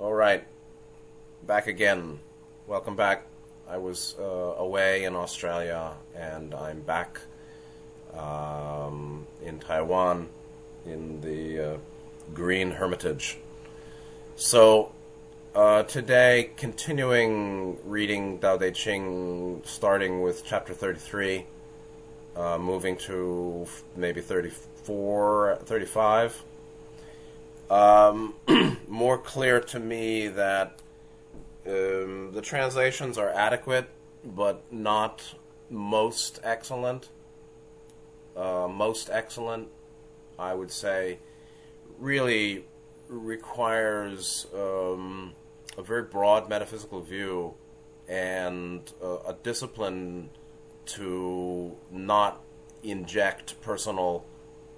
[0.00, 0.42] All right,
[1.46, 2.20] back again.
[2.66, 3.26] Welcome back.
[3.68, 7.20] I was uh, away in Australia, and I'm back
[8.16, 10.30] um, in Taiwan
[10.86, 11.78] in the uh,
[12.32, 13.36] Green Hermitage.
[14.36, 14.92] So
[15.54, 21.44] uh, today, continuing reading Tao Te Ching, starting with chapter 33,
[22.36, 26.42] uh, moving to maybe 34, 35.
[27.70, 28.34] Um,
[28.88, 30.80] more clear to me that
[31.66, 33.88] um, the translations are adequate,
[34.24, 35.36] but not
[35.70, 37.08] most excellent.
[38.36, 39.68] Uh, most excellent,
[40.36, 41.20] I would say,
[41.98, 42.64] really
[43.08, 45.34] requires um,
[45.78, 47.54] a very broad metaphysical view
[48.08, 50.30] and uh, a discipline
[50.86, 52.40] to not
[52.82, 54.24] inject personal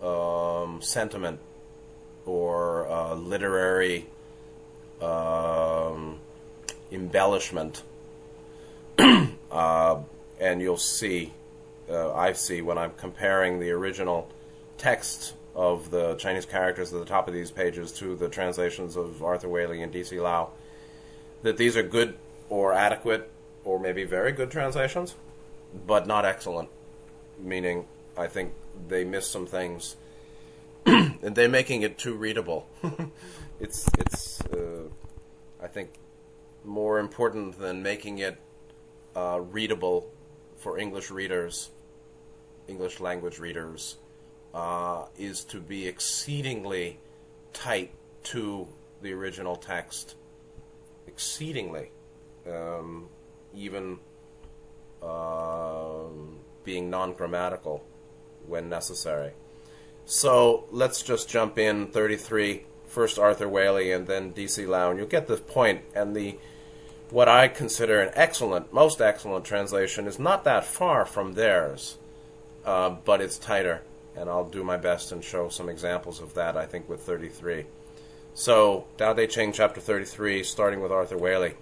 [0.02, 1.40] um, sentiment
[2.26, 4.06] or uh, literary
[5.00, 6.18] um,
[6.90, 7.82] embellishment.
[8.98, 9.98] uh,
[10.40, 11.32] and you'll see,
[11.88, 14.28] uh, I see when I'm comparing the original
[14.78, 19.22] text of the Chinese characters at the top of these pages to the translations of
[19.22, 20.18] Arthur Waley and D.C.
[20.18, 20.50] Lau,
[21.42, 22.16] that these are good
[22.48, 23.30] or adequate
[23.64, 25.14] or maybe very good translations,
[25.86, 26.68] but not excellent.
[27.38, 28.52] Meaning, I think
[28.88, 29.96] they miss some things,
[30.86, 32.68] and they're making it too readable.
[33.60, 34.88] it's it's uh,
[35.62, 35.90] I think
[36.64, 38.38] more important than making it
[39.14, 40.10] uh, readable
[40.56, 41.70] for English readers,
[42.68, 43.96] English language readers,
[44.54, 46.98] uh, is to be exceedingly
[47.52, 47.92] tight
[48.24, 48.68] to
[49.02, 50.16] the original text,
[51.06, 51.90] exceedingly,
[52.48, 53.08] um,
[53.54, 53.98] even
[55.02, 57.84] um, being non grammatical
[58.46, 59.32] when necessary.
[60.06, 64.66] So let's just jump in 33, first Arthur Waley and then D.C.
[64.66, 65.82] Lau, and you'll get the point.
[65.94, 66.36] And the
[67.10, 71.98] what I consider an excellent, most excellent translation is not that far from theirs,
[72.64, 73.82] uh, but it's tighter.
[74.16, 77.66] And I'll do my best and show some examples of that, I think, with 33.
[78.34, 81.54] So, Tao Te Ching, chapter 33, starting with Arthur Waley.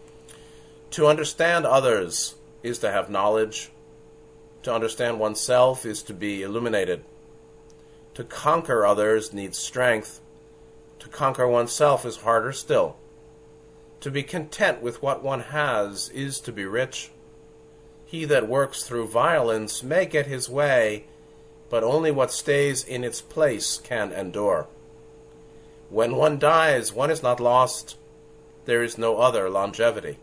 [0.93, 3.71] To understand others is to have knowledge.
[4.63, 7.05] To understand oneself is to be illuminated.
[8.15, 10.21] To conquer others needs strength.
[11.01, 12.97] To conquer oneself is harder still.
[14.01, 17.11] To be content with what one has is to be rich.
[18.05, 21.05] He that works through violence may get his way,
[21.69, 24.67] but only what stays in its place can endure.
[25.91, 27.97] When one dies, one is not lost.
[28.65, 30.19] There is no other longevity.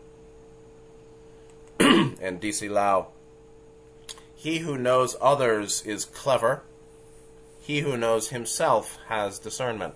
[1.80, 2.68] and D.C.
[2.68, 3.08] Lau.
[4.34, 6.62] He who knows others is clever.
[7.68, 9.92] He who knows himself has discernment.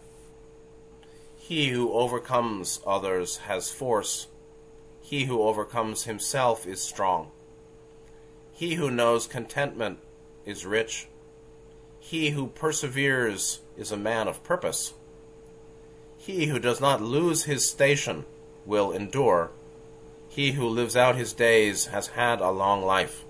[1.38, 4.26] He who overcomes others has force.
[5.00, 7.30] He who overcomes himself is strong.
[8.52, 10.00] He who knows contentment
[10.44, 11.06] is rich.
[11.98, 14.92] He who perseveres is a man of purpose.
[16.18, 18.26] He who does not lose his station
[18.66, 19.50] will endure.
[20.28, 23.24] He who lives out his days has had a long life.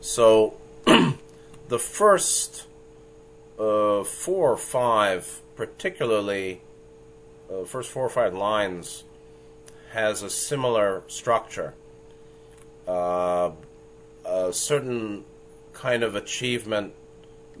[0.00, 0.54] So,
[0.84, 2.65] the first
[3.58, 6.60] uh, four or five, particularly,
[7.50, 9.04] uh, first four or five lines,
[9.92, 11.74] has a similar structure.
[12.86, 13.52] Uh,
[14.24, 15.24] a certain
[15.72, 16.92] kind of achievement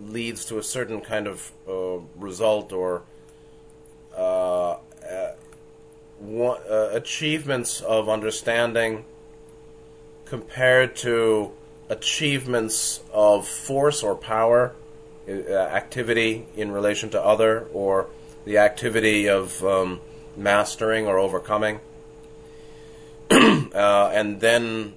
[0.00, 3.02] leads to a certain kind of uh, result or
[4.16, 4.76] uh,
[6.22, 9.04] uh, achievements of understanding
[10.24, 11.52] compared to
[11.88, 14.74] achievements of force or power,
[15.28, 18.06] activity in relation to other, or
[18.44, 20.00] the activity of um,
[20.36, 21.80] mastering or overcoming,
[23.30, 24.94] uh, and then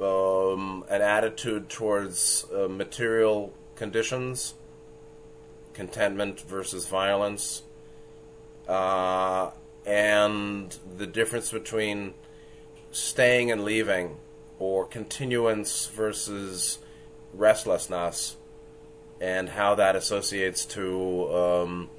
[0.00, 4.54] um, an attitude towards uh, material conditions,
[5.72, 7.62] contentment versus violence,
[8.68, 9.50] uh,
[9.86, 12.14] and the difference between
[12.90, 14.16] staying and leaving,
[14.58, 16.78] or continuance versus
[17.32, 18.36] restlessness,
[19.20, 21.90] and how that associates to um,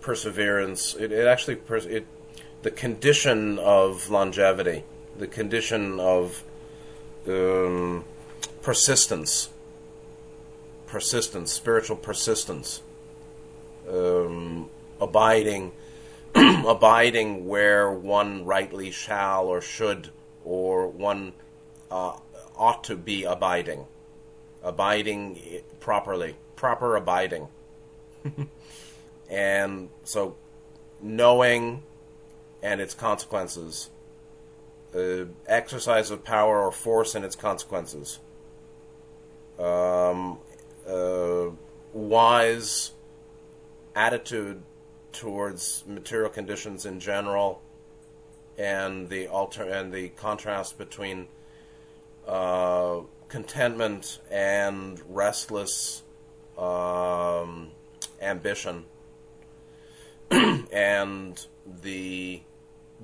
[0.00, 0.94] perseverance.
[0.94, 2.06] It, it actually pers- it
[2.62, 4.84] the condition of longevity,
[5.18, 6.42] the condition of
[7.28, 8.04] um,
[8.62, 9.50] persistence,
[10.86, 12.82] persistence, spiritual persistence,
[13.88, 14.68] um,
[15.00, 15.72] abiding,
[16.34, 20.10] abiding where one rightly shall or should
[20.44, 21.32] or one
[21.90, 22.16] uh,
[22.56, 23.86] ought to be abiding,
[24.66, 27.48] abiding properly, proper abiding,
[29.30, 30.36] and so
[31.00, 31.82] knowing
[32.62, 33.90] and its consequences.
[34.94, 38.18] Uh, exercise of power or force and its consequences.
[39.58, 40.38] Um,
[40.88, 41.50] uh,
[41.92, 42.92] wise
[43.94, 44.62] attitude
[45.12, 47.62] towards material conditions in general,
[48.58, 51.28] and the alter and the contrast between
[52.26, 56.02] uh, contentment and restless
[56.58, 57.70] um,
[58.20, 58.84] ambition,
[60.30, 61.46] and
[61.82, 62.42] the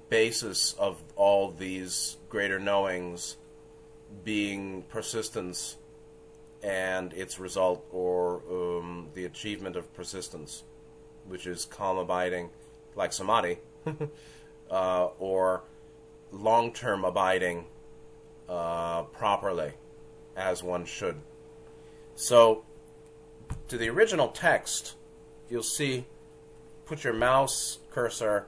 [0.08, 3.36] basis of all these greater knowings
[4.24, 5.76] being persistence
[6.62, 10.62] and its result or um, the achievement of persistence,
[11.26, 12.50] which is calm abiding,
[12.94, 13.58] like samadhi,
[14.70, 15.62] uh, or
[16.30, 17.64] long term abiding
[18.48, 19.72] uh, properly,
[20.36, 21.16] as one should.
[22.14, 22.64] So,
[23.68, 24.94] to the original text,
[25.48, 26.06] you'll see,
[26.84, 28.46] put your mouse cursor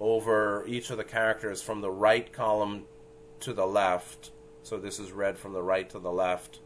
[0.00, 2.84] over each of the characters from the right column
[3.40, 4.30] to the left.
[4.62, 6.60] So this is read from the right to the left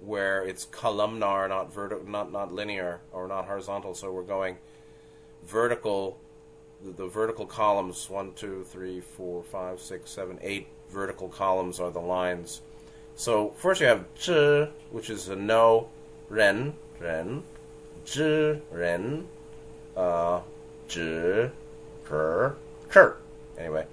[0.00, 3.94] where it's columnar, not vertical, not not linear or not horizontal.
[3.94, 4.56] So we're going
[5.44, 6.18] vertical.
[6.84, 11.90] The, the, vertical columns one, two, three, four, five, six, seven, eight vertical columns are
[11.90, 12.60] the lines.
[13.16, 15.88] So first you have zhi, which is a no,
[16.28, 17.44] ren, ren,
[18.04, 19.28] zhi, ren,
[19.96, 20.40] uh,
[20.88, 21.50] zhi,
[22.04, 22.56] per.
[23.58, 23.86] Anyway,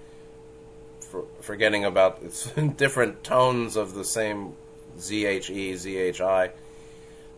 [1.00, 4.54] for, forgetting about it's different tones of the same
[5.00, 6.52] Z H E Z H I.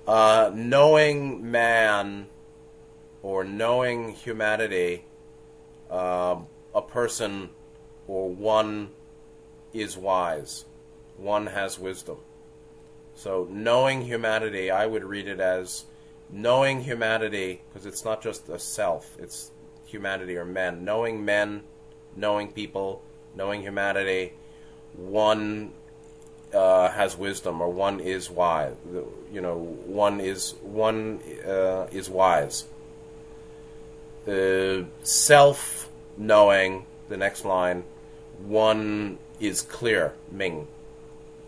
[0.06, 2.28] Uh, knowing man
[3.22, 5.06] or knowing humanity,
[5.90, 6.36] uh,
[6.76, 7.50] a person
[8.08, 8.90] or one
[9.74, 10.66] is wise.
[11.24, 12.18] One has wisdom.
[13.16, 15.86] So, knowing humanity, I would read it as
[16.30, 19.52] knowing humanity, because it's not just a self, it's
[19.86, 20.84] humanity or men.
[20.84, 21.64] Knowing men,
[22.16, 23.02] knowing people,
[23.36, 24.34] knowing humanity,
[24.98, 25.72] one
[26.54, 28.76] uh, has wisdom, or one is wise.
[29.32, 32.66] You know, one is one uh, is wise.
[34.26, 36.86] The self knowing.
[37.10, 37.84] The next line,
[38.46, 40.14] one is clear.
[40.32, 40.68] Ming.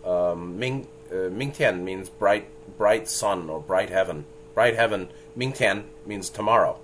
[0.05, 2.47] Um, Ming uh, Ming Tian means bright
[2.77, 4.25] bright sun or bright heaven.
[4.53, 5.09] Bright heaven.
[5.35, 6.79] Ming Tian means tomorrow.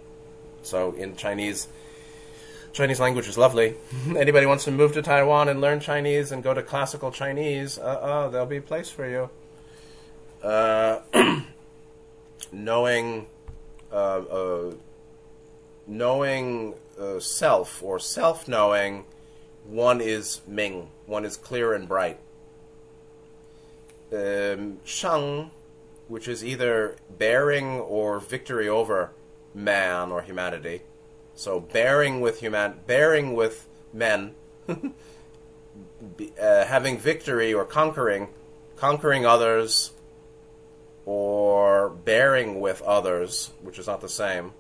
[0.63, 1.68] So in Chinese
[2.73, 3.75] Chinese language is lovely.
[4.18, 7.81] Anybody wants to move to Taiwan and learn Chinese and go to classical Chinese, uh,
[7.81, 9.29] uh there'll be a place for you.
[10.41, 11.00] Uh,
[12.51, 13.27] knowing,
[13.91, 14.73] uh, uh
[15.85, 19.06] knowing uh, self or self-knowing,
[19.65, 22.18] one is Ming, one is clear and bright.
[24.12, 25.52] Um, Shang,
[26.08, 29.12] which is either bearing or victory over
[29.54, 30.81] man or humanity
[31.42, 34.36] so bearing with human, bearing with men,
[34.69, 34.86] uh,
[36.40, 38.28] having victory or conquering,
[38.75, 39.92] conquering others,
[41.06, 44.54] or bearing with others, which is not the same.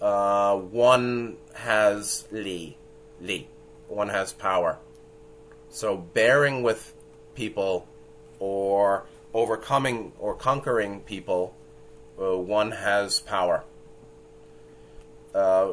[0.00, 2.76] Uh, one has li,
[3.20, 3.48] li.
[3.88, 4.78] One has power.
[5.70, 6.94] So bearing with
[7.34, 7.88] people,
[8.40, 11.54] or overcoming or conquering people,
[12.20, 13.62] uh, one has power
[15.34, 15.72] uh,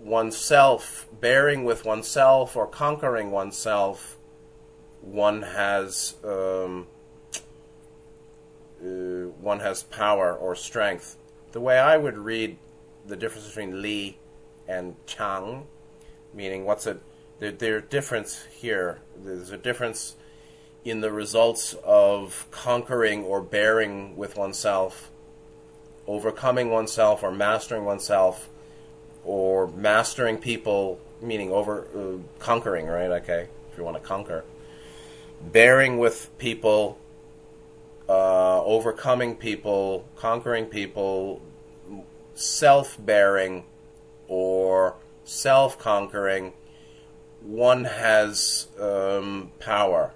[0.00, 4.18] oneself, bearing with oneself or conquering oneself,
[5.00, 6.86] one has um,
[8.82, 8.86] uh,
[9.40, 11.16] one has power or strength.
[11.52, 12.56] The way I would read
[13.06, 14.18] the difference between Li
[14.66, 15.66] and Chang,
[16.32, 17.00] meaning what's it?
[17.38, 19.00] There, there's a difference here.
[19.16, 20.16] There's a difference
[20.84, 25.10] in the results of conquering or bearing with oneself,
[26.06, 28.48] overcoming oneself or mastering oneself
[29.24, 33.10] or mastering people, meaning over uh, conquering, right?
[33.10, 34.44] Okay, if you want to conquer,
[35.40, 36.98] bearing with people,
[38.08, 41.40] uh, overcoming people, conquering people,
[42.34, 43.64] self-bearing,
[44.28, 46.52] or self-conquering.
[47.42, 50.12] One has um, power.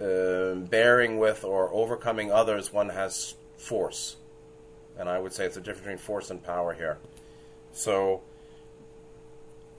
[0.00, 4.16] Uh, bearing with or overcoming others, one has force.
[4.96, 6.98] And I would say it's a difference between force and power here.
[7.72, 8.22] So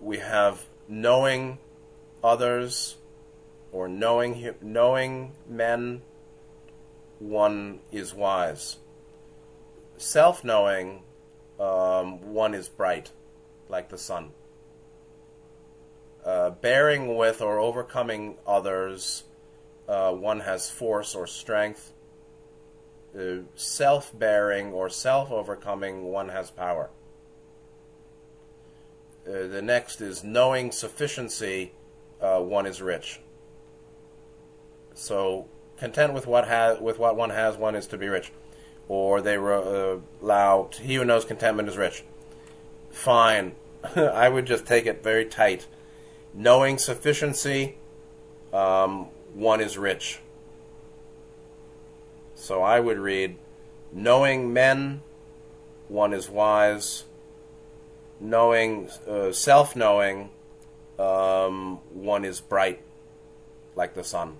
[0.01, 1.57] we have knowing
[2.23, 2.95] others
[3.71, 6.01] or knowing knowing men
[7.19, 8.77] one is wise
[9.97, 11.01] self-knowing
[11.59, 13.11] um, one is bright
[13.67, 14.31] like the sun
[16.25, 19.23] uh, bearing with or overcoming others
[19.89, 21.93] uh, one has force or strength
[23.17, 26.89] uh, self-bearing or self-overcoming one has power
[29.27, 31.71] Uh, the next is knowing sufficiency,
[32.21, 33.19] uh, one is rich.
[34.95, 38.31] So content with what has with what one has, one is to be rich.
[38.87, 42.03] Or they uh, allow he who knows contentment is rich.
[42.89, 43.55] Fine,
[43.95, 45.67] I would just take it very tight.
[46.33, 47.77] Knowing sufficiency,
[48.51, 50.19] um, one is rich.
[52.35, 53.37] So I would read,
[53.91, 55.01] knowing men,
[55.87, 57.03] one is wise.
[58.21, 60.29] Knowing, uh, self knowing,
[60.97, 62.81] um, one is bright,
[63.75, 64.37] like the sun.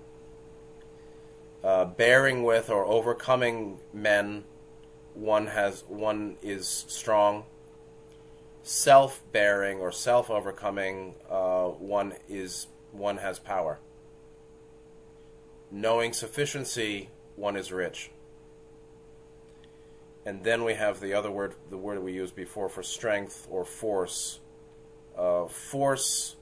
[1.64, 4.44] Uh, bearing with or overcoming men,
[5.14, 7.44] one has one is strong.
[8.62, 13.78] Self bearing or self overcoming, uh, one is one has power.
[15.70, 18.10] Knowing sufficiency, one is rich.
[20.26, 23.64] And then we have the other word, the word we used before for strength or
[23.64, 24.40] force.
[25.16, 26.36] Uh, force,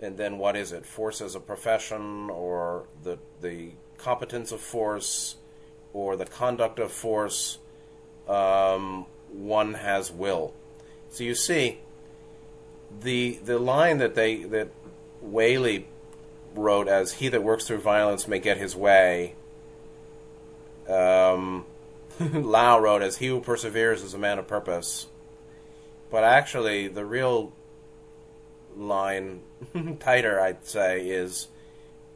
[0.00, 0.84] and then what is it?
[0.86, 5.36] Force as a profession, or the the competence of force,
[5.92, 7.58] or the conduct of force.
[8.28, 10.54] Um, one has will.
[11.10, 11.78] So you see,
[13.00, 14.68] the the line that they that
[15.24, 15.84] Waley
[16.54, 19.34] wrote as "He that works through violence may get his way."
[20.88, 21.64] Um,
[22.20, 25.06] Lau wrote as "He who perseveres is a man of purpose."
[26.10, 27.52] But actually, the real
[28.76, 29.42] line,
[30.00, 31.48] tighter, I'd say, is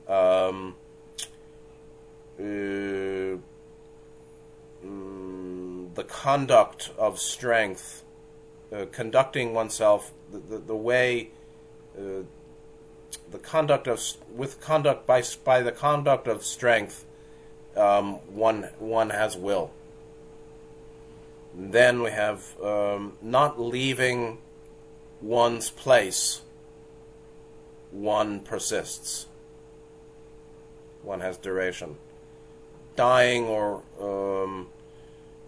[0.08, 0.74] um,
[2.38, 2.42] uh,
[4.84, 8.04] mm, the conduct of strength,
[8.72, 11.30] uh, conducting oneself, the, the, the way,
[11.96, 12.22] uh,
[13.30, 14.00] the conduct of
[14.34, 17.04] with conduct by by the conduct of strength,
[17.76, 19.70] um, one one has will.
[21.56, 24.38] Then we have um, not leaving
[25.20, 26.40] one's place.
[27.92, 29.26] One persists.
[31.02, 31.96] One has duration.
[32.96, 34.68] Dying or um,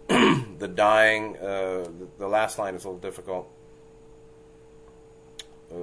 [0.59, 1.35] the dying.
[1.37, 3.49] Uh, the, the, last line is a little difficult.
[5.71, 5.75] Uh,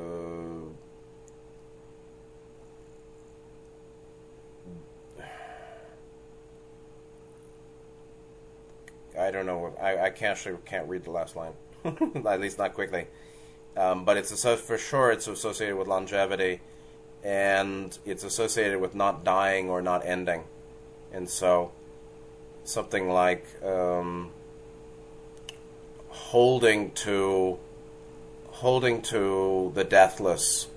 [9.34, 9.76] don't know.
[9.80, 11.52] I, I can't actually can't read the last line,
[11.84, 13.06] at least not quickly.
[13.76, 16.60] Um, but it's for sure it's associated with longevity,
[17.22, 20.44] and it's associated with not dying or not ending,
[21.12, 21.72] and so
[22.62, 24.30] something like um,
[26.08, 27.58] holding to
[28.48, 30.68] holding to the deathless,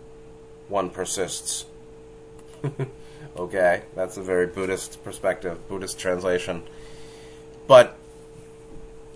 [0.68, 1.66] one persists.
[3.38, 6.64] okay, that's a very Buddhist perspective, Buddhist translation,
[7.68, 7.96] but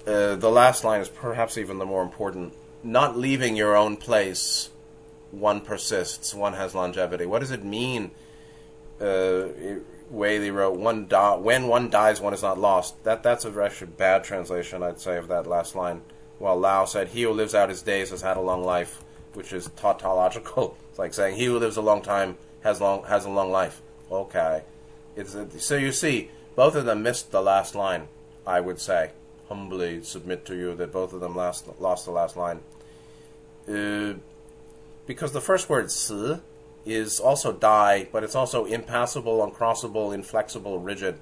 [0.07, 2.53] uh, the last line is perhaps even the more important.
[2.83, 4.69] Not leaving your own place,
[5.29, 7.25] one persists, one has longevity.
[7.25, 8.11] What does it mean?
[8.99, 9.49] Uh,
[10.11, 13.91] Waley wrote, "One di- when one dies, one is not lost." That that's a actually
[13.97, 16.01] bad translation, I'd say, of that last line.
[16.39, 19.03] While Lau said, "He who lives out his days has had a long life,"
[19.33, 20.77] which is tautological.
[20.89, 23.81] It's like saying, "He who lives a long time has long has a long life."
[24.11, 24.63] Okay,
[25.15, 28.07] it's a, so you see, both of them missed the last line.
[28.45, 29.11] I would say
[29.51, 32.61] humbly submit to you that both of them last, lost the last line.
[33.67, 34.13] Uh,
[35.05, 36.37] because the first word, si,
[36.85, 41.15] is also die, but it's also impassable, uncrossable, inflexible, rigid.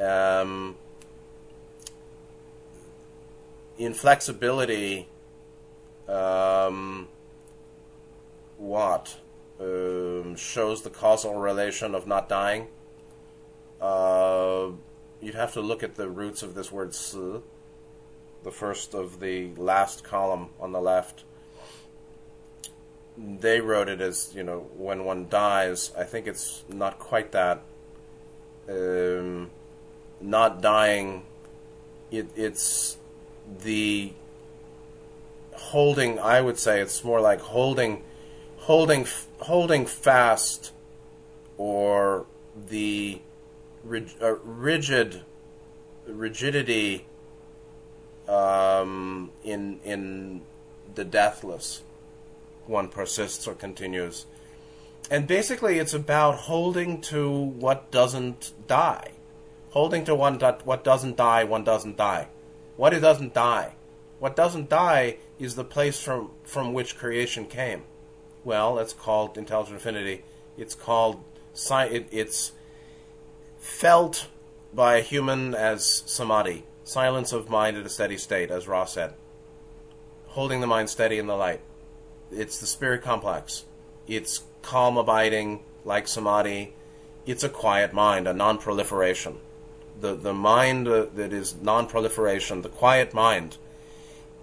[0.00, 0.76] Um,
[3.76, 5.06] inflexibility,
[6.08, 7.06] um,
[8.56, 9.14] what?
[9.60, 12.68] Um, shows the causal relation of not dying.
[13.78, 14.70] Uh,
[15.20, 16.94] you'd have to look at the roots of this word
[18.42, 21.24] the first of the last column on the left.
[23.16, 25.92] They wrote it as, you know, when one dies.
[25.96, 27.62] I think it's not quite that.
[28.68, 29.50] Um,
[30.20, 31.24] not dying,
[32.10, 32.96] it, it's
[33.62, 34.12] the
[35.54, 38.02] holding, I would say it's more like holding,
[38.58, 39.06] holding,
[39.40, 40.72] holding fast
[41.56, 42.26] or
[42.68, 43.20] the
[43.84, 45.22] rig, uh, rigid
[46.06, 47.06] rigidity
[48.28, 50.42] um, in in
[50.94, 51.82] the deathless.
[52.66, 54.26] One persists or continues,
[55.10, 59.12] and basically it's about holding to what doesn't die,
[59.70, 61.44] holding to one that what doesn't die.
[61.44, 62.28] One doesn't die.
[62.76, 63.74] What it doesn't die.
[64.20, 67.82] What doesn't die is the place from from which creation came.
[68.44, 70.22] Well, it's called intelligent infinity.
[70.56, 71.24] It's called
[71.70, 72.52] it, it's
[73.60, 74.26] felt
[74.74, 79.14] by a human as samadhi, silence of mind at a steady state, as Ra said.
[80.28, 81.60] Holding the mind steady in the light.
[82.32, 83.64] it's the spirit complex.
[84.06, 86.74] It's calm abiding, like samadhi.
[87.26, 89.38] It's a quiet mind, a non-proliferation.
[90.00, 93.58] The the mind uh, that is non-proliferation, the quiet mind,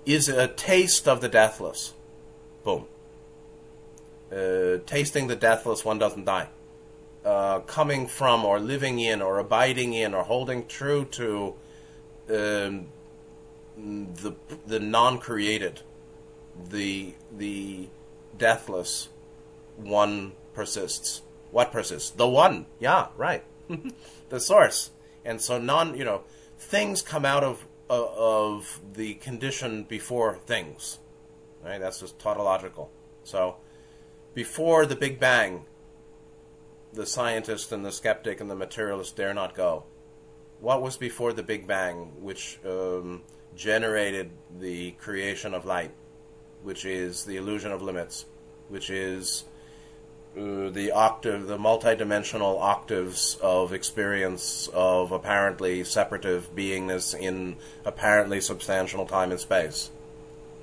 [0.06, 1.94] is a taste of the deathless.
[2.64, 2.86] Boom.
[4.32, 6.50] Uh, tasting the deathless, one doesn't die.
[7.28, 11.54] Uh, coming from, or living in, or abiding in, or holding true to
[12.30, 12.88] um,
[13.76, 14.34] the
[14.66, 15.82] the non-created,
[16.70, 17.90] the the
[18.38, 19.10] deathless,
[19.76, 21.22] one persists.
[21.52, 22.12] What persists?
[22.12, 22.66] The one.
[22.80, 23.44] Yeah, right.
[24.30, 24.92] the source.
[25.26, 26.22] And so non, you know,
[26.58, 31.00] things come out of uh, of the condition before things.
[31.62, 31.80] Right?
[31.82, 32.90] That's just tautological.
[33.26, 33.58] So
[34.34, 35.66] before the Big Bang,
[36.98, 39.84] the scientist and the skeptic and the materialist dare not go.
[40.60, 43.22] What was before the Big Bang, which um,
[43.56, 45.92] generated the creation of light,
[46.64, 48.26] which is the illusion of limits,
[48.68, 49.46] which is
[50.36, 59.06] uh, the octave, the multidimensional octaves of experience of apparently separative beingness in apparently substantial
[59.06, 59.92] time and space.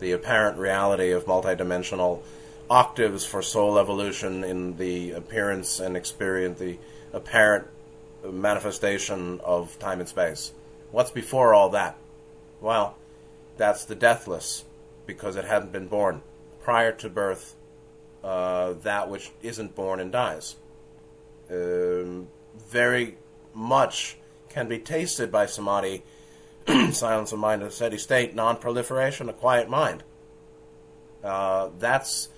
[0.01, 2.23] The apparent reality of multidimensional
[2.71, 6.79] octaves for soul evolution in the appearance and experience, the
[7.13, 7.67] apparent
[8.25, 10.53] manifestation of time and space.
[10.91, 11.97] What's before all that?
[12.61, 12.97] Well,
[13.57, 14.65] that's the deathless,
[15.07, 16.23] because it hadn't been born.
[16.63, 17.55] Prior to birth,
[18.23, 20.57] uh, that which isn't born and dies.
[21.51, 23.19] Um, very
[23.53, 24.17] much
[24.49, 26.03] can be tasted by samadhi,
[26.93, 30.03] silence of mind, a steady state, non proliferation, a quiet mind.
[31.23, 32.29] Uh, that's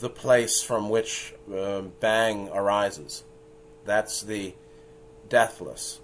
[0.00, 3.22] the place from which uh, bang arises.
[3.84, 4.54] That's the
[5.28, 6.00] deathless,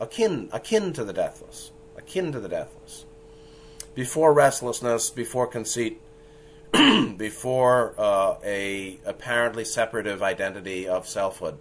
[0.00, 3.04] akin akin to the deathless, akin to the deathless.
[3.94, 6.00] Before restlessness, before conceit,
[7.16, 11.58] before uh, a apparently separative identity of selfhood,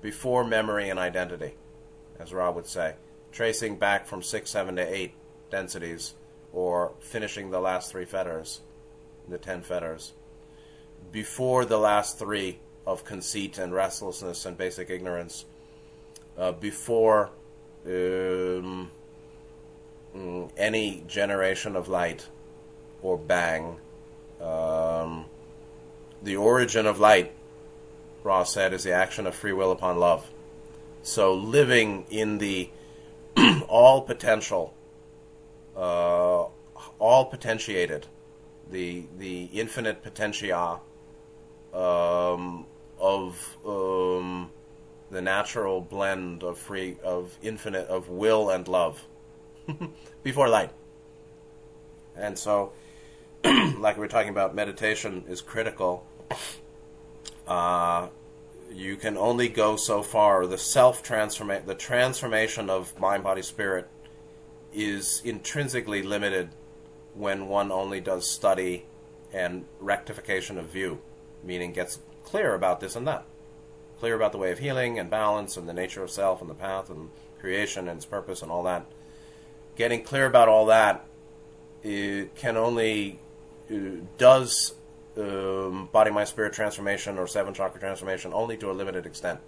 [0.00, 1.54] before memory and identity,
[2.18, 2.94] as Rob would say,
[3.32, 5.14] tracing back from six, seven to eight
[5.50, 6.14] densities,
[6.52, 8.60] or finishing the last three fetters,
[9.28, 10.12] the ten fetters,
[11.12, 15.44] before the last three of conceit and restlessness and basic ignorance,
[16.36, 17.30] uh, before
[17.86, 18.90] um,
[20.56, 22.26] any generation of light
[23.02, 23.76] or bang
[24.42, 25.26] um,
[26.22, 27.32] the origin of light,
[28.24, 30.28] Ross said, is the action of free will upon love.
[31.02, 32.70] So living in the
[33.68, 34.74] all potential,
[35.76, 36.46] uh,
[36.98, 38.06] all potentiated,
[38.70, 40.80] the the infinite potentia
[41.72, 42.66] um,
[42.98, 44.50] of um,
[45.10, 49.04] the natural blend of free of infinite of will and love
[50.22, 50.70] before light,
[52.16, 52.72] and so
[53.44, 56.06] like we were talking about, meditation is critical.
[57.46, 58.08] Uh,
[58.72, 60.46] you can only go so far.
[60.46, 63.88] The self transformation, the transformation of mind, body, spirit,
[64.72, 66.50] is intrinsically limited
[67.14, 68.86] when one only does study
[69.32, 71.00] and rectification of view,
[71.42, 73.24] meaning gets clear about this and that,
[73.98, 76.54] clear about the way of healing and balance and the nature of self and the
[76.54, 78.86] path and creation and its purpose and all that.
[79.76, 81.04] Getting clear about all that
[81.82, 83.18] it can only
[84.18, 84.74] does
[85.16, 89.40] um, body, mind, spirit transformation or seven chakra transformation only to a limited extent.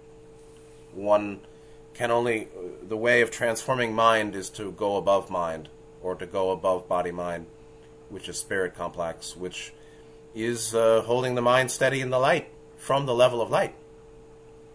[0.93, 1.41] One
[1.93, 2.49] can only
[2.83, 5.69] the way of transforming mind is to go above mind
[6.01, 7.45] or to go above body mind,
[8.09, 9.73] which is spirit complex, which
[10.35, 13.73] is uh, holding the mind steady in the light from the level of light,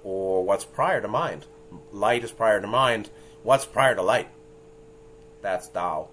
[0.02, 1.46] or what's prior to mind.
[1.92, 3.10] Light is prior to mind.
[3.42, 4.28] What's prior to light?
[5.42, 6.08] That's Tao,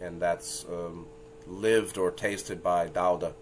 [0.00, 1.06] and that's um,
[1.46, 3.34] lived or tasted by Dauda,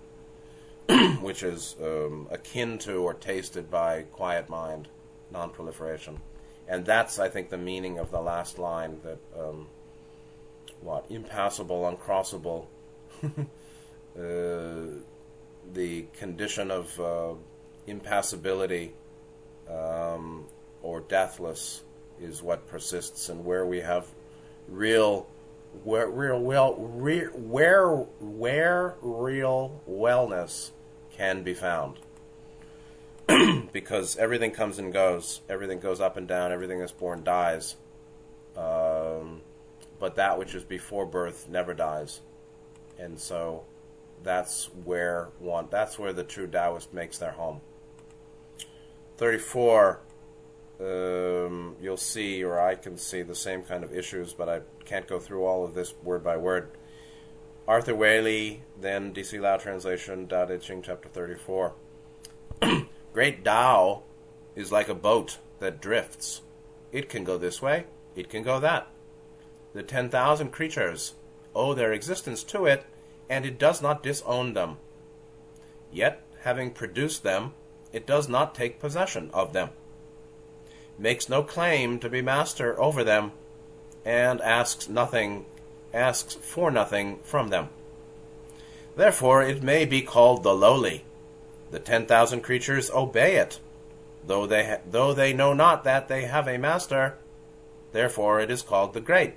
[1.21, 4.89] which is um, akin to or tasted by quiet mind,
[5.31, 6.21] non proliferation.
[6.67, 9.67] And that's, I think, the meaning of the last line that, um,
[10.81, 12.67] what, impassable, uncrossable,
[14.19, 15.01] uh,
[15.73, 17.35] the condition of uh,
[17.87, 18.93] impassibility
[19.69, 20.47] um,
[20.83, 21.83] or deathless
[22.21, 24.07] is what persists, and where we have
[24.69, 25.27] real
[25.85, 27.89] where real well re, where
[28.21, 30.71] where real wellness
[31.17, 31.99] can be found.
[33.73, 35.41] Because everything comes and goes.
[35.49, 36.51] Everything goes up and down.
[36.51, 37.77] Everything that's born dies.
[38.57, 39.43] Um,
[40.01, 42.21] but that which is before birth never dies.
[42.99, 43.65] And so
[44.23, 47.61] that's where one that's where the true Taoist makes their home
[49.17, 50.01] 34
[50.81, 55.07] um, you'll see, or I can see, the same kind of issues, but I can't
[55.07, 56.71] go through all of this word by word.
[57.69, 59.39] Arthur Waley, then D.C.
[59.39, 61.75] Lau translation, Tao Te Ching, chapter 34.
[63.13, 64.03] Great Tao
[64.57, 66.41] is like a boat that drifts.
[66.93, 67.85] It can go this way,
[68.17, 68.89] it can go that.
[69.75, 71.15] The 10,000 creatures
[71.55, 72.85] owe their existence to it,
[73.31, 74.77] and it does not disown them.
[75.93, 77.55] Yet, having produced them,
[77.93, 79.71] it does not take possession of them,
[80.99, 83.33] makes no claim to be master over them,
[84.05, 85.47] and asks nothing,
[85.95, 87.69] asks for nothing from them.
[88.97, 91.05] Therefore, it may be called the lowly.
[91.71, 93.61] The ten thousand creatures obey it,
[94.27, 97.17] though they ha- though they know not that they have a master.
[97.93, 99.35] Therefore, it is called the great.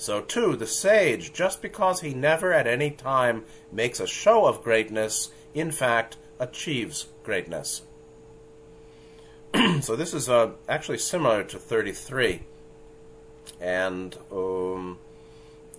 [0.00, 4.64] So too, the sage, just because he never at any time makes a show of
[4.64, 7.82] greatness, in fact, achieves greatness.
[9.82, 12.40] so this is uh, actually similar to 33
[13.60, 14.96] and um,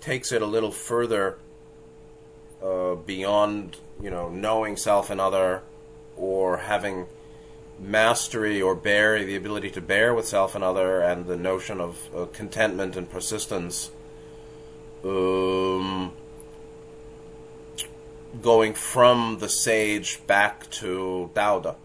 [0.01, 1.39] takes it a little further
[2.63, 5.63] uh, beyond, you know, knowing self and other
[6.15, 7.07] or having
[7.79, 12.07] mastery or bear the ability to bear with self and other and the notion of
[12.15, 13.89] uh, contentment and persistence
[15.03, 16.13] um,
[18.41, 21.75] going from the sage back to Dao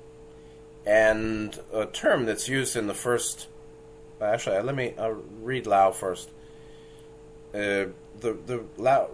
[0.85, 3.49] and a term that's used in the first
[4.21, 6.31] actually let me uh, read Lau first
[7.53, 9.11] uh, the the Lau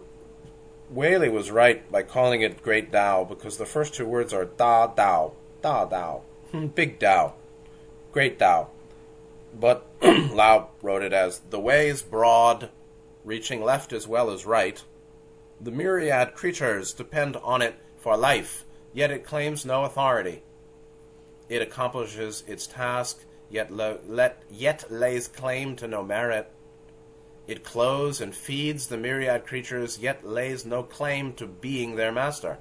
[0.93, 4.87] Waley was right by calling it Great Dao because the first two words are Da
[4.89, 7.33] Dao, Da Dao, hmm, Big Dao,
[8.13, 8.69] Great Dao.
[9.59, 12.69] But Lau wrote it as the way is broad,
[13.25, 14.83] reaching left as well as right.
[15.61, 20.43] The myriad creatures depend on it for life, yet it claims no authority.
[21.49, 26.51] It accomplishes its task, yet, lo- let, yet lays claim to no merit.
[27.47, 32.59] It clothes and feeds the myriad creatures, yet lays no claim to being their master.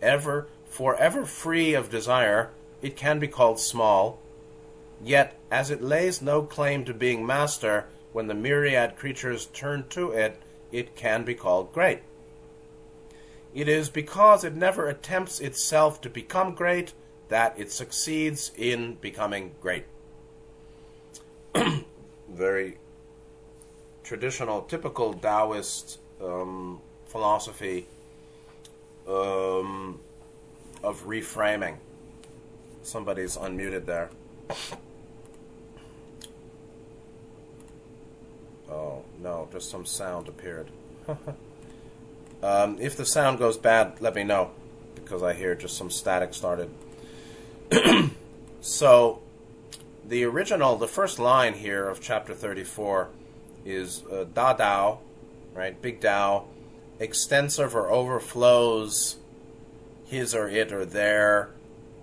[0.00, 4.18] Ever, forever free of desire, it can be called small.
[5.02, 10.10] Yet, as it lays no claim to being master, when the myriad creatures turn to
[10.10, 12.00] it, it can be called great.
[13.54, 16.94] It is because it never attempts itself to become great
[17.28, 19.84] that it succeeds in becoming great.
[22.30, 22.78] Very
[24.02, 27.86] traditional, typical Taoist um, philosophy
[29.06, 30.00] um,
[30.82, 31.76] of reframing.
[32.82, 34.10] Somebody's unmuted there.
[38.72, 40.68] Oh, no, just some sound appeared.
[42.42, 44.50] um, if the sound goes bad, let me know,
[44.94, 46.70] because I hear just some static started.
[48.62, 49.20] so,
[50.08, 53.10] the original, the first line here of chapter 34
[53.66, 54.98] is uh, Da Dao,
[55.54, 55.80] right?
[55.82, 56.44] Big Dao,
[56.98, 59.16] extensive or overflows
[60.06, 61.50] his or it or their,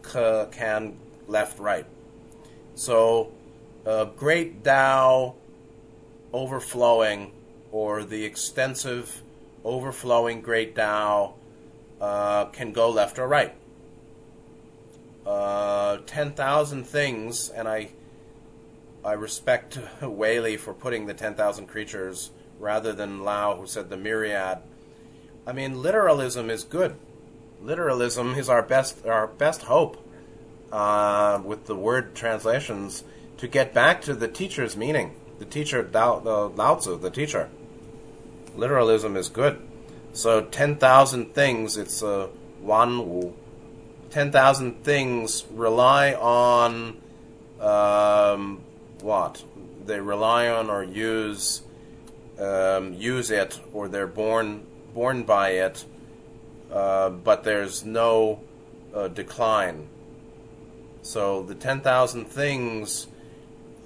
[0.03, 1.88] can, left, right.
[2.75, 3.32] So,
[3.88, 5.34] uh, great Dao
[6.34, 7.32] overflowing,
[7.72, 9.24] or the extensive
[9.63, 11.36] overflowing great Tao
[12.00, 13.54] uh, can go left or right.
[15.26, 17.92] Uh, 10,000 things, and I
[19.04, 24.60] I respect Waley for putting the 10,000 creatures rather than Lau, who said the myriad.
[25.48, 26.96] I mean, literalism is good.
[27.62, 29.98] Literalism is our best our best hope
[30.72, 33.04] uh, with the word translations
[33.38, 35.15] to get back to the teacher's meaning.
[35.39, 37.49] The teacher, Dao, the Lao Tzu, the teacher.
[38.56, 39.62] Literalism is good.
[40.13, 42.28] So 10,000 things, it's a uh,
[42.62, 43.34] Wu.
[44.10, 46.97] 10,000 things rely on
[47.60, 48.62] um,
[49.02, 49.43] what?
[49.86, 51.62] They rely on or use
[52.39, 55.86] um, use it, or they're born born by it,
[56.71, 58.39] uh, but there's no
[58.93, 59.88] uh, decline.
[61.02, 63.08] So the ten thousand things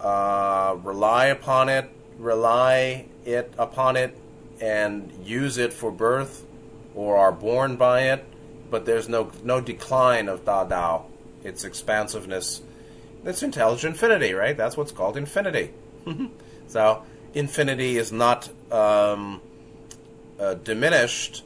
[0.04, 1.90] uh, rely upon it,
[2.20, 4.16] rely it upon it,
[4.62, 6.46] and use it for birth,
[6.94, 8.24] or are born by it,
[8.70, 11.06] but there's no no decline of Da Dao,
[11.44, 12.62] its expansiveness
[13.26, 14.56] it's intelligent infinity, right?
[14.56, 15.72] That's what's called infinity.
[16.68, 19.42] so infinity is not um,
[20.40, 21.44] uh, diminished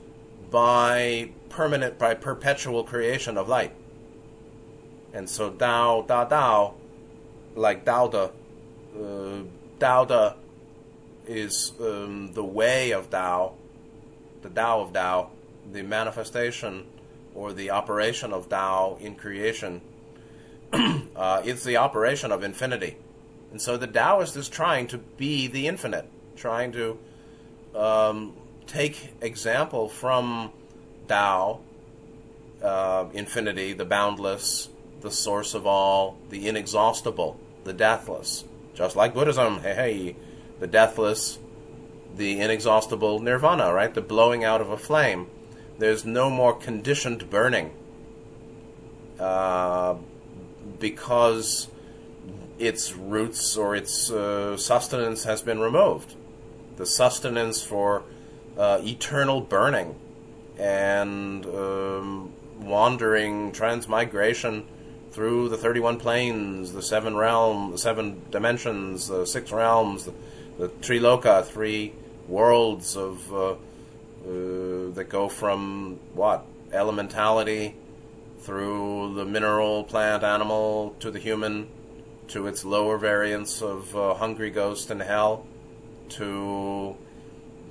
[0.50, 3.74] by permanent, by perpetual creation of light.
[5.14, 6.74] And so Dao, Da Dao,
[7.56, 8.32] like Dao De,
[8.98, 9.44] uh,
[9.80, 10.36] Dao
[11.28, 13.54] is um, the way of Dao,
[14.42, 15.30] the Dao of Dao,
[15.72, 16.86] the manifestation
[17.36, 19.82] or the operation of Dao in creation
[21.16, 22.98] uh, it's the operation of infinity.
[23.52, 27.00] And so the Taoist is trying to be the infinite, trying to
[27.74, 28.34] um,
[28.66, 30.52] take example from
[31.08, 31.62] Tao,
[32.62, 34.70] uh, infinity, the boundless,
[35.02, 38.44] the source of all, the inexhaustible, the deathless.
[38.78, 40.16] Just like Buddhism, hey, hey,
[40.60, 41.40] the deathless,
[42.16, 43.92] the inexhaustible nirvana, right?
[43.92, 45.26] The blowing out of a flame.
[45.80, 47.72] There's no more conditioned burning
[49.20, 49.96] uh,
[50.80, 51.70] because
[52.60, 56.14] its roots or its uh, sustenance has been removed.
[56.76, 58.04] The sustenance for
[58.60, 59.96] uh, eternal burning
[60.60, 64.68] and um, wandering transmigration
[65.18, 70.14] through the 31 planes, the seven realms, the seven dimensions, the six realms, the,
[70.60, 71.92] the Triloka, three
[72.28, 73.56] worlds of uh, uh,
[74.94, 77.74] that go from what elementality
[78.42, 81.68] through the mineral, plant, animal to the human,
[82.28, 85.48] to its lower variants of uh, hungry ghost and hell,
[86.10, 86.96] to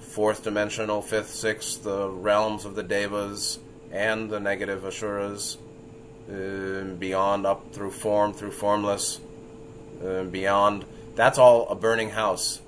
[0.00, 3.60] fourth dimensional, fifth, sixth, the realms of the devas
[3.92, 5.58] and the negative asuras,
[6.30, 9.20] uh, beyond up through form, through formless,
[10.04, 10.84] uh, beyond.
[11.14, 12.60] That's all a burning house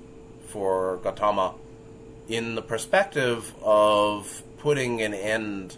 [0.47, 1.53] for Gautama
[2.27, 5.77] in the perspective of putting an end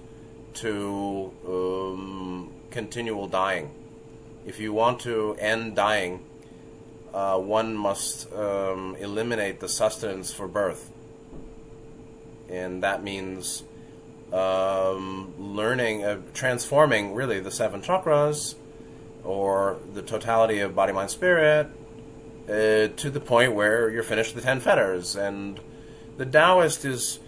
[0.53, 3.71] to um, continual dying.
[4.45, 6.23] If you want to end dying,
[7.13, 10.91] uh, one must um, eliminate the sustenance for birth.
[12.49, 13.63] And that means
[14.31, 18.55] um, learning, uh, transforming really the seven chakras
[19.23, 21.67] or the totality of body, mind, spirit
[22.47, 25.15] uh, to the point where you're finished the ten fetters.
[25.15, 25.59] And
[26.17, 27.19] the Taoist is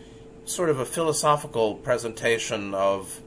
[0.45, 3.21] sort of a philosophical presentation of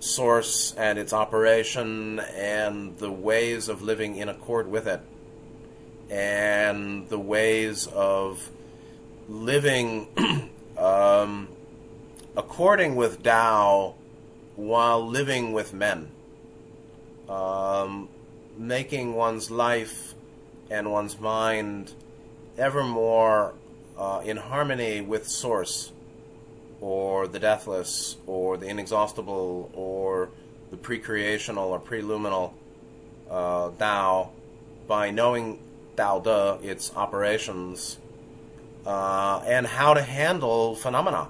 [0.00, 5.00] source and its operation and the ways of living in accord with it
[6.10, 8.50] and the ways of
[9.28, 10.08] living
[10.78, 11.48] um,
[12.38, 13.96] according with Tao
[14.54, 16.08] while living with men,
[17.28, 18.08] um,
[18.56, 20.14] making one's life
[20.70, 21.92] and one's mind
[22.56, 23.54] ever more
[23.98, 25.90] uh, in harmony with Source
[26.80, 30.28] or the deathless, or the inexhaustible, or
[30.70, 32.52] the pre-creational or pre-luminal
[33.28, 34.30] uh, Tao,
[34.86, 35.58] by knowing
[35.96, 37.98] Tao De, its operations,
[38.86, 41.26] uh, and how to handle phenomena,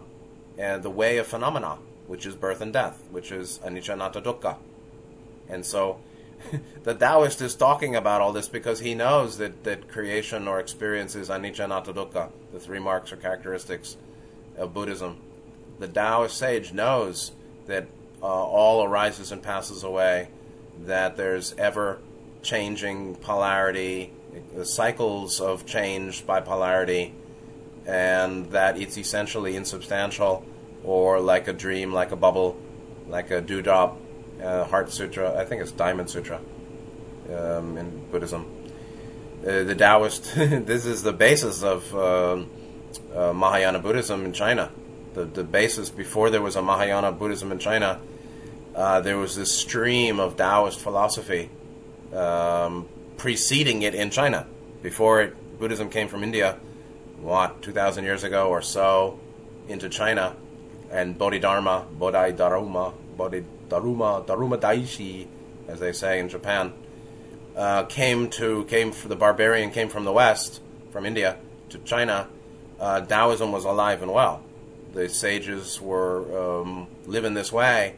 [0.59, 4.57] and the way of phenomena, which is birth and death, which is anicca anatta dukkha.
[5.49, 6.01] And so,
[6.83, 11.15] the Taoist is talking about all this because he knows that, that creation or experience
[11.15, 13.97] is anicca anatta dukkha, the three marks or characteristics
[14.57, 15.19] of Buddhism
[15.79, 17.33] the Taoist sage knows
[17.67, 17.87] that
[18.23, 20.29] uh, all arises and passes away,
[20.87, 21.99] that there's ever
[22.43, 24.13] changing polarity,
[24.55, 27.15] the cycles of change by polarity,
[27.87, 30.45] and that it's essentially insubstantial
[30.85, 32.57] or like a dream, like a bubble,
[33.09, 33.99] like a dewdrop.
[34.43, 36.41] Uh, Heart Sutra, I think it's Diamond Sutra
[37.29, 38.47] um, in Buddhism.
[39.43, 42.45] Uh, the Taoist, this is the basis of uh,
[43.15, 44.71] uh Mahayana Buddhism in China
[45.19, 48.01] the, the basis before there was a Mahayana Buddhism in China,
[48.75, 51.51] uh, there was this stream of Taoist philosophy
[52.15, 54.47] um, preceding it in China.
[54.83, 56.59] Before it, Buddhism came from India,
[57.21, 59.19] what, 2,000 years ago or so,
[59.69, 60.37] into China,
[60.91, 65.27] and Bodhidharma, Bodhidharma, Bodhidharma, Dharma Daishi,
[65.67, 66.73] as they say in Japan,
[67.57, 70.61] uh, came to came for the barbarian came from the West,
[70.93, 71.37] from India
[71.71, 72.29] to China.
[72.79, 74.43] Uh, Taoism was alive and well
[74.93, 77.95] the sages were um, living this way,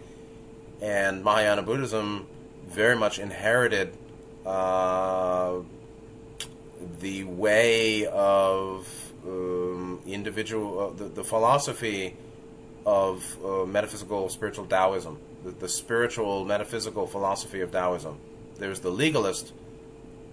[0.80, 2.26] and Mahayana Buddhism
[2.66, 3.96] very much inherited
[4.44, 5.54] uh,
[7.00, 12.16] the way of um, individual, uh, the, the, philosophy
[12.86, 18.18] of uh, metaphysical spiritual Taoism, the, the, spiritual metaphysical philosophy of Taoism.
[18.58, 19.52] There's the legalist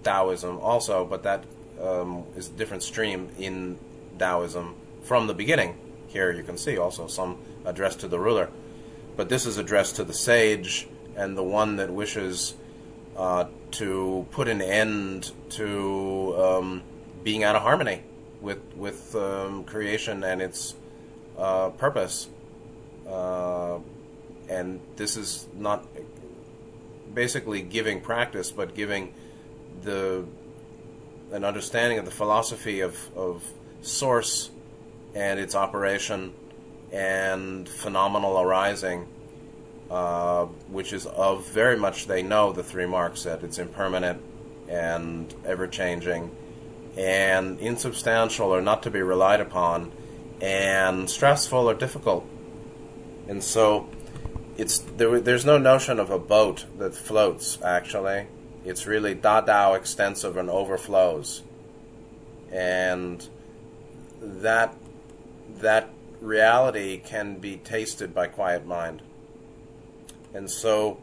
[0.02, 1.44] Taoism also, but that
[1.80, 3.78] um, is a different stream in
[4.18, 5.76] Taoism from the beginning.
[6.08, 8.48] Here you can see also some addressed to the ruler.
[9.16, 12.54] But this is addressed to the sage and the one that wishes
[13.16, 16.82] uh, to put an end to um,
[17.24, 18.02] being out of harmony
[18.40, 20.74] with with um, creation and its
[21.36, 22.28] uh, purpose.
[23.08, 23.78] Uh,
[24.48, 25.86] and this is not
[27.14, 29.14] basically giving practice, but giving
[29.82, 30.24] the
[31.32, 33.44] an understanding of the philosophy of, of
[33.82, 34.50] source
[35.14, 36.32] and its operation
[36.90, 39.06] and phenomenal arising,
[39.90, 44.22] uh, which is of very much they know the three marks that it's impermanent
[44.68, 46.30] and ever changing
[46.96, 49.92] and insubstantial or not to be relied upon
[50.40, 52.26] and stressful or difficult.
[53.28, 53.88] And so
[54.56, 58.26] it's there, there's no notion of a boat that floats actually.
[58.64, 61.42] It's really Da Dao extensive and overflows.
[62.50, 63.26] And
[64.20, 64.74] that
[65.60, 69.02] that reality can be tasted by quiet mind.
[70.34, 70.98] And so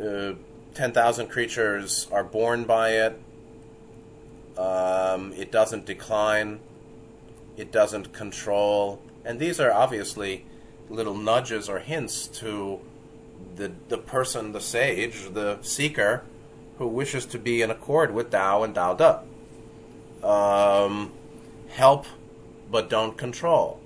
[0.00, 0.32] uh,
[0.74, 3.20] 10,000 creatures are born by it.
[4.56, 6.60] Um, it doesn't decline.
[7.56, 9.02] It doesn't control.
[9.24, 10.46] And these are obviously
[10.88, 12.80] little nudges or hints to
[13.56, 16.22] the, the person, the sage, the seeker,
[16.78, 20.26] who wishes to be in accord with Tao and Tao De.
[20.26, 21.12] Um,
[21.68, 22.06] help,
[22.70, 23.80] but don't control.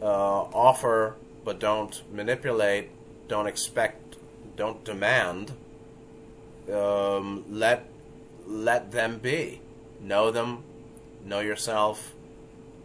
[0.00, 2.90] Uh, offer, but don't manipulate.
[3.28, 4.16] Don't expect.
[4.56, 5.52] Don't demand.
[6.72, 7.86] Um, let
[8.46, 9.60] let them be.
[10.00, 10.62] Know them.
[11.24, 12.14] Know yourself.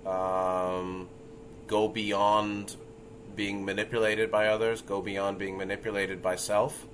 [0.05, 1.07] Um,
[1.67, 2.75] go beyond
[3.35, 4.81] being manipulated by others.
[4.81, 6.85] Go beyond being manipulated by self.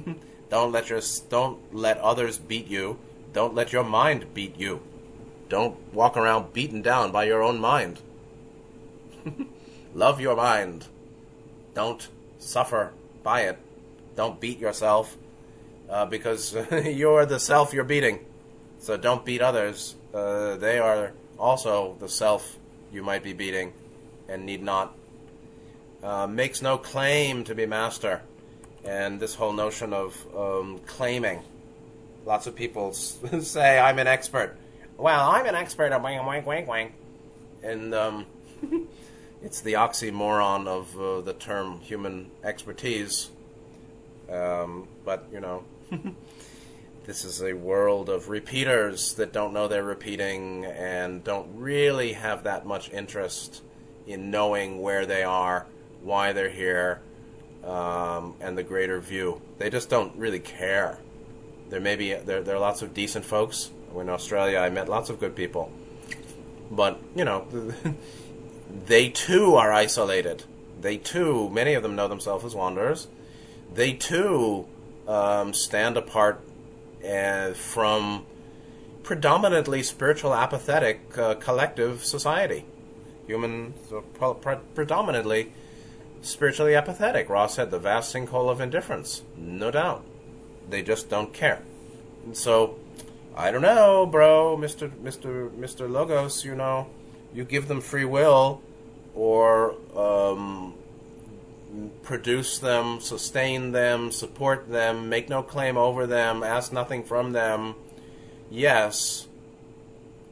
[0.50, 2.98] don't let your don't let others beat you.
[3.32, 4.82] Don't let your mind beat you.
[5.48, 8.00] Don't walk around beaten down by your own mind.
[9.94, 10.86] Love your mind.
[11.74, 13.58] Don't suffer by it.
[14.16, 15.16] Don't beat yourself
[15.88, 18.24] uh, because you're the self you're beating.
[18.78, 19.94] So don't beat others.
[20.12, 22.58] Uh, they are also the self
[22.92, 23.72] you might be beating
[24.28, 24.94] and need not.
[26.06, 28.22] Uh, makes no claim to be master.
[28.84, 31.42] And this whole notion of um, claiming.
[32.24, 34.56] Lots of people say, I'm an expert.
[34.96, 36.92] Well, I'm an expert at wang, wang, wang, wang.
[37.60, 38.26] And um,
[39.42, 43.30] it's the oxymoron of uh, the term human expertise.
[44.30, 45.64] Um, but, you know,
[47.04, 52.44] this is a world of repeaters that don't know they're repeating and don't really have
[52.44, 53.62] that much interest
[54.06, 55.66] in knowing where they are,
[56.02, 57.00] why they're here,
[57.64, 59.40] um, and the greater view.
[59.58, 60.98] They just don't really care.
[61.68, 63.70] There may be there, there are lots of decent folks.
[63.94, 65.72] In Australia, I met lots of good people,
[66.70, 67.46] but you know,
[68.86, 70.44] they too are isolated.
[70.80, 73.08] They too, many of them know themselves as wanderers.
[73.72, 74.66] They too
[75.08, 76.40] um, stand apart
[77.08, 78.26] uh, from
[79.02, 82.64] predominantly spiritual apathetic uh, collective society.
[83.26, 85.52] Humans are pre- predominantly
[86.26, 87.28] spiritually apathetic.
[87.28, 89.22] Ross had the vast sinkhole of indifference.
[89.36, 90.04] No doubt.
[90.68, 91.62] They just don't care.
[92.24, 92.76] And so,
[93.36, 94.90] I don't know, bro, Mr.
[94.90, 95.48] Mr.
[95.50, 95.88] Mr.
[95.88, 96.88] Logos, you know,
[97.32, 98.60] you give them free will
[99.14, 100.74] or um,
[102.02, 107.74] produce them, sustain them, support them, make no claim over them, ask nothing from them.
[108.50, 109.28] Yes.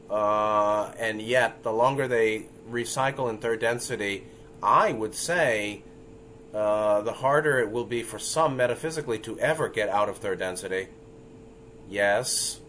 [0.09, 4.25] Uh, and yet, the longer they recycle in third density,
[4.65, 5.83] I would say
[6.51, 10.39] uh, the harder it will be for some metaphysically to ever get out of third
[10.39, 10.87] density.
[11.87, 12.59] Yes,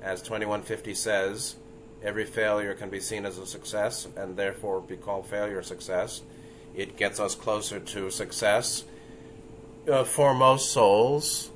[0.00, 1.56] as 2150 says,
[2.04, 6.22] every failure can be seen as a success and therefore be called failure success.
[6.74, 8.84] It gets us closer to success
[9.90, 11.50] uh, for most souls,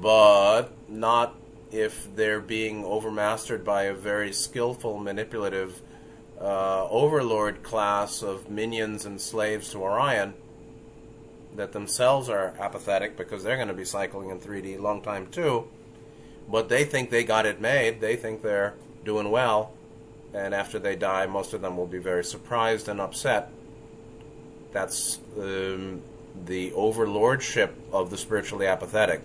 [0.00, 1.36] but not
[1.70, 5.82] if they're being overmastered by a very skillful, manipulative
[6.44, 10.34] uh, overlord class of minions and slaves to Orion
[11.56, 15.66] that themselves are apathetic because they're going to be cycling in 3D long time too.
[16.48, 18.00] But they think they got it made.
[18.00, 19.72] They think they're doing well.
[20.34, 23.50] And after they die, most of them will be very surprised and upset
[24.74, 26.02] that's um,
[26.44, 29.22] the overlordship of the spiritually apathetic.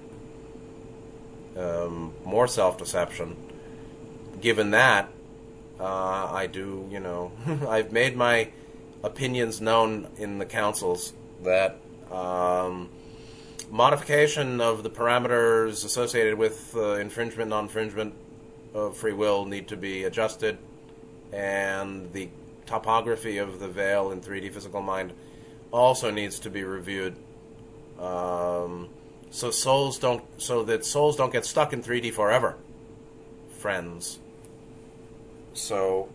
[1.57, 3.35] Um, more self deception.
[4.39, 5.09] Given that,
[5.79, 7.31] uh, I do, you know,
[7.67, 8.49] I've made my
[9.03, 11.13] opinions known in the councils
[11.43, 11.79] that
[12.11, 12.89] um,
[13.71, 18.13] modification of the parameters associated with uh, infringement, non infringement
[18.73, 20.57] of free will need to be adjusted,
[21.31, 22.29] and the
[22.65, 25.13] topography of the veil in 3D physical mind
[25.71, 27.15] also needs to be reviewed.
[27.99, 28.89] Um,
[29.31, 32.57] so souls don't, so that souls don't get stuck in 3D forever,
[33.49, 34.19] friends.
[35.53, 36.09] So,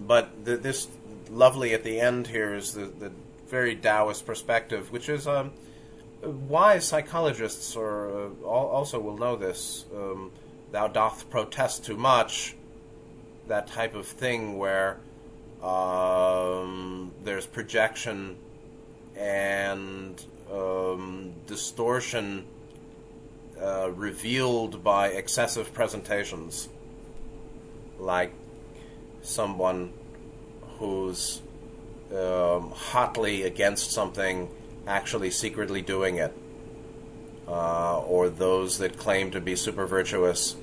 [0.00, 0.88] but the, this
[1.30, 3.12] lovely at the end here is the, the
[3.48, 5.52] very Taoist perspective, which is um,
[6.22, 9.84] wise psychologists or uh, also will know this.
[9.94, 10.30] Um,
[10.70, 12.54] Thou doth protest too much.
[13.46, 14.98] That type of thing where
[15.62, 18.36] um, there's projection
[19.16, 22.44] and um, distortion
[23.60, 26.68] uh, revealed by excessive presentations,
[27.98, 28.32] like
[29.22, 29.92] someone
[30.78, 31.42] who's
[32.12, 34.48] um, hotly against something
[34.86, 36.34] actually secretly doing it,
[37.46, 40.56] uh, or those that claim to be super virtuous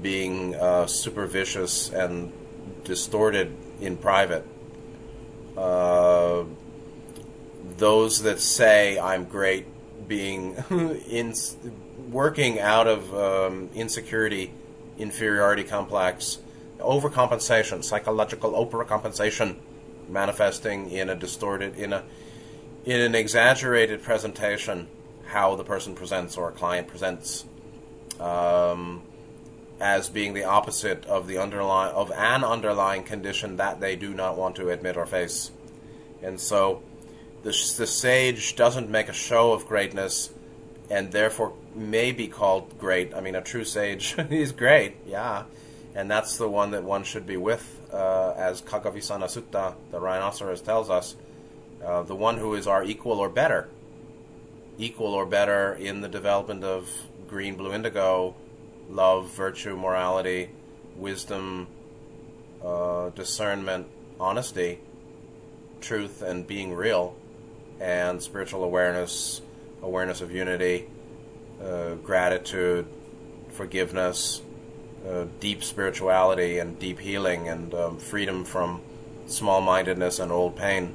[0.00, 2.32] being uh, super vicious and
[2.84, 4.46] distorted in private.
[5.56, 6.44] Uh,
[7.76, 9.66] those that say I'm great
[10.08, 11.34] being in
[12.10, 14.52] working out of um, insecurity,
[14.98, 16.38] inferiority complex,
[16.82, 19.56] overcompensation, psychological overcompensation,
[20.08, 22.04] manifesting in a distorted, in a
[22.84, 24.88] in an exaggerated presentation,
[25.26, 27.44] how the person presents or a client presents,
[28.18, 29.02] um,
[29.80, 34.36] as being the opposite of the underlying of an underlying condition that they do not
[34.36, 35.50] want to admit or face,
[36.22, 36.82] and so
[37.42, 40.30] the, the sage doesn't make a show of greatness
[40.90, 43.14] and therefore may be called great.
[43.14, 45.44] I mean, a true sage is great, yeah.
[45.94, 50.62] And that's the one that one should be with, uh, as Khaggavisana Sutta, the rhinoceros,
[50.62, 51.16] tells us.
[51.84, 53.68] Uh, the one who is our equal or better.
[54.78, 56.88] Equal or better in the development of
[57.28, 58.34] green, blue, indigo,
[58.88, 60.50] love, virtue, morality,
[60.96, 61.66] wisdom,
[62.64, 63.86] uh, discernment,
[64.18, 64.78] honesty,
[65.80, 67.16] truth, and being real
[67.80, 69.42] and spiritual awareness,
[69.82, 70.86] awareness of unity,
[71.62, 72.86] uh, gratitude,
[73.50, 74.40] forgiveness,
[75.08, 78.80] uh, deep spirituality, and deep healing, and um, freedom from
[79.26, 80.94] small mindedness and old pain.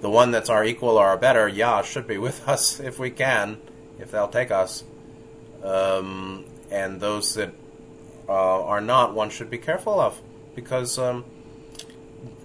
[0.00, 3.10] The one that's our equal or our better, yeah, should be with us if we
[3.10, 3.58] can,
[3.98, 4.84] if they'll take us.
[5.62, 7.52] Um, and those that
[8.28, 10.20] uh, are not, one should be careful of,
[10.54, 10.98] because.
[10.98, 11.24] Um,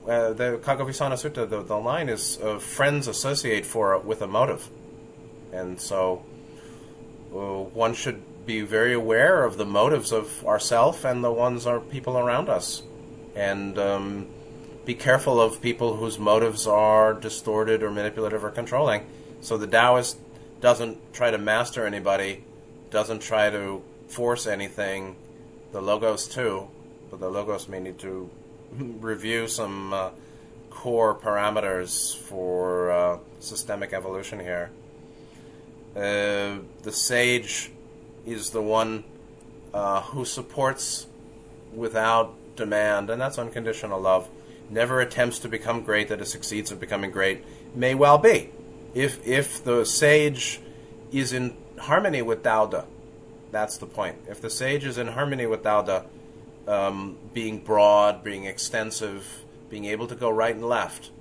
[0.07, 4.69] uh, the Khaggavisana Sutta, the, the line is uh, friends associate for with a motive,
[5.51, 6.23] and so
[7.33, 11.89] uh, one should be very aware of the motives of ourself and the ones of
[11.89, 12.83] people around us,
[13.35, 14.27] and um,
[14.85, 19.05] be careful of people whose motives are distorted or manipulative or controlling.
[19.41, 20.17] So the Taoist
[20.61, 22.43] doesn't try to master anybody,
[22.91, 25.15] doesn't try to force anything.
[25.71, 26.67] The logos too,
[27.09, 28.29] but the logos may need to
[28.71, 30.09] review some uh,
[30.69, 34.69] core parameters for uh, systemic evolution here.
[35.95, 37.71] Uh, the sage
[38.25, 39.03] is the one
[39.73, 41.07] uh, who supports
[41.73, 44.27] without demand, and that's unconditional love.
[44.69, 47.43] Never attempts to become great that it succeeds at becoming great.
[47.75, 48.51] May well be.
[48.93, 50.61] If, if the sage
[51.11, 52.85] is in harmony with Dao
[53.51, 54.17] that's the point.
[54.27, 56.05] If the sage is in harmony with Dao
[56.67, 61.11] um, being broad, being extensive, being able to go right and left.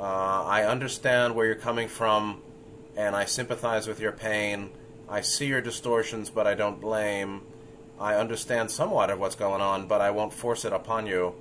[0.00, 2.40] Uh, I understand where you're coming from,
[2.96, 4.70] and I sympathize with your pain.
[5.08, 7.42] I see your distortions, but I don't blame.
[7.98, 11.34] I understand somewhat of what's going on, but I won't force it upon you.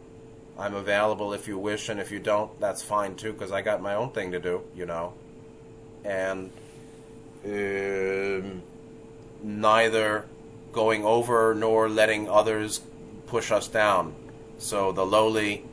[0.57, 3.81] I'm available if you wish, and if you don't, that's fine too, because I got
[3.81, 5.13] my own thing to do, you know.
[6.03, 6.49] And
[7.45, 8.63] um,
[9.43, 10.25] neither
[10.71, 12.81] going over nor letting others
[13.27, 14.15] push us down.
[14.57, 15.63] So the lowly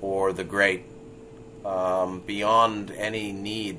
[0.00, 0.84] or the great,
[1.64, 3.78] um, beyond any need,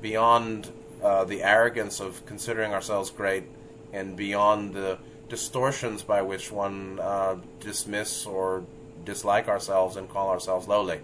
[0.00, 0.72] beyond
[1.02, 3.44] uh, the arrogance of considering ourselves great,
[3.92, 8.64] and beyond the distortions by which one uh, dismiss or
[9.04, 11.00] dislike ourselves and call ourselves lowly,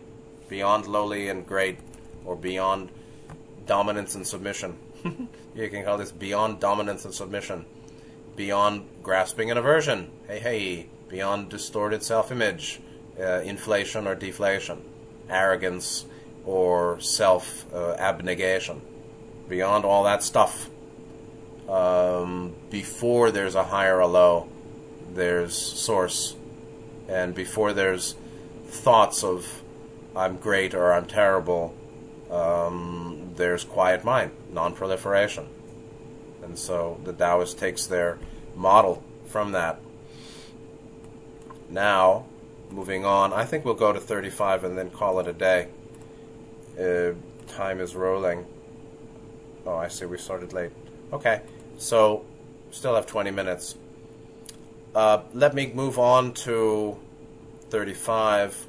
[0.48, 1.78] beyond lowly and great,
[2.24, 2.90] or beyond
[3.66, 4.76] dominance and submission.
[5.54, 7.64] you can call this beyond dominance and submission,
[8.36, 10.10] beyond grasping and aversion.
[10.26, 12.80] Hey, hey, beyond distorted self image,
[13.18, 14.82] uh, inflation or deflation,
[15.28, 16.04] arrogance
[16.44, 18.80] or self uh, abnegation,
[19.52, 20.70] beyond all that stuff.
[21.68, 24.48] Um, before there's a high or a low,
[25.12, 26.34] there's source,
[27.06, 28.16] and before there's
[28.66, 29.62] thoughts of
[30.16, 31.74] I'm great or I'm terrible,
[32.30, 35.46] um, there's quiet mind, non proliferation.
[36.42, 38.18] And so the Taoist takes their
[38.56, 39.78] model from that
[41.72, 42.26] now,
[42.70, 45.68] moving on, I think we'll go to 35 and then call it a day.
[46.78, 47.14] Uh,
[47.50, 48.46] time is rolling.
[49.64, 50.72] Oh, I see, we started late.
[51.12, 51.42] Okay,
[51.78, 52.24] so
[52.70, 53.76] still have 20 minutes.
[54.94, 56.96] Uh, let me move on to
[57.70, 58.66] 35.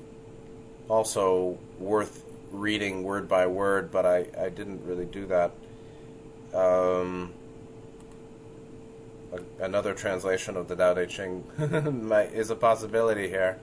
[0.90, 5.52] Also worth reading word by word, but I, I didn't really do that.
[6.54, 7.34] Um,
[9.32, 11.44] a, another translation of the Tao Te Ching
[12.34, 13.60] is a possibility here.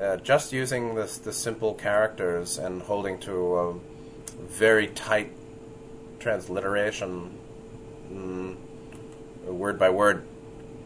[0.00, 3.74] Uh, just using this, the simple characters and holding to a
[4.48, 5.32] very tight
[6.26, 7.30] transliteration,
[8.12, 8.56] mm,
[9.44, 10.26] word by word.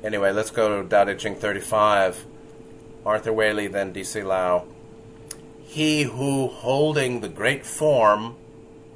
[0.04, 2.26] Anyway, let's go to Tao Te Ching 35.
[3.06, 4.22] Arthur Waley, then D.C.
[4.22, 4.66] Lau.
[5.62, 8.36] he who, holding the great form,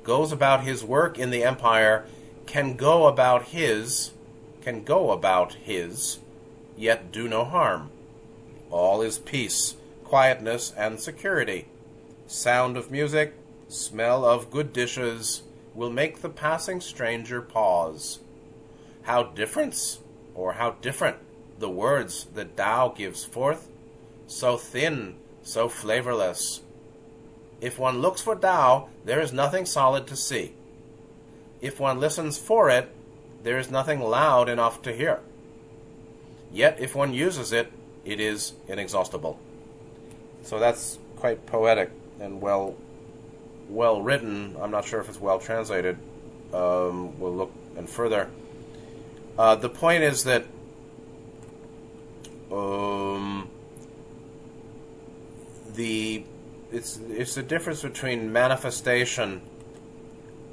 [0.02, 2.04] goes about his work in the empire,
[2.44, 4.10] can go about his,
[4.60, 6.18] can go about his,
[6.76, 7.88] yet do no harm.
[8.70, 11.68] All is peace, quietness, and security.
[12.26, 13.32] Sound of music,
[13.68, 15.40] smell of good dishes,
[15.74, 18.20] will make the passing stranger pause.
[19.02, 19.98] How difference,
[20.34, 21.16] or how different,
[21.58, 23.68] the words that Tao gives forth,
[24.26, 26.62] so thin, so flavorless.
[27.60, 30.54] If one looks for Tao, there is nothing solid to see.
[31.60, 32.90] If one listens for it,
[33.42, 35.20] there is nothing loud enough to hear.
[36.52, 37.72] Yet, if one uses it,
[38.04, 39.38] it is inexhaustible.
[40.42, 42.76] So that's quite poetic and well
[43.68, 44.56] well written.
[44.60, 45.98] I'm not sure if it's well translated.
[46.52, 48.30] Um, we'll look and further.
[49.36, 50.44] Uh, the point is that
[52.52, 53.48] um,
[55.74, 56.24] the
[56.72, 59.40] it's it's the difference between manifestation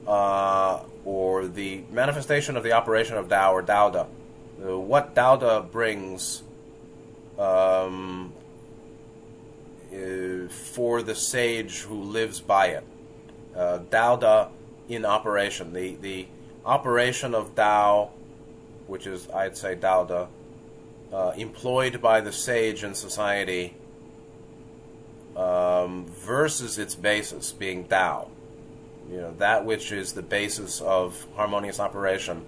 [0.08, 4.08] uh, or the manifestation of the operation of Tao or Daoda.
[4.64, 6.44] Uh, what Daoda brings
[7.38, 8.34] um,
[9.94, 12.84] uh, for the sage who lives by it.
[13.56, 14.50] Uh, Daoda
[14.88, 15.74] in operation.
[15.74, 16.28] The, the
[16.66, 18.10] operation of Dao,
[18.88, 20.28] which is, I'd say, Daoda,
[21.12, 23.76] uh, employed by the sage in society
[25.36, 28.30] um, versus its basis being Dao.
[29.10, 32.46] You know, that which is the basis of harmonious operation,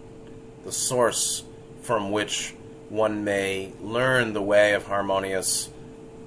[0.64, 1.44] the source
[1.82, 2.54] from which
[2.90, 5.70] one may learn the way of harmonious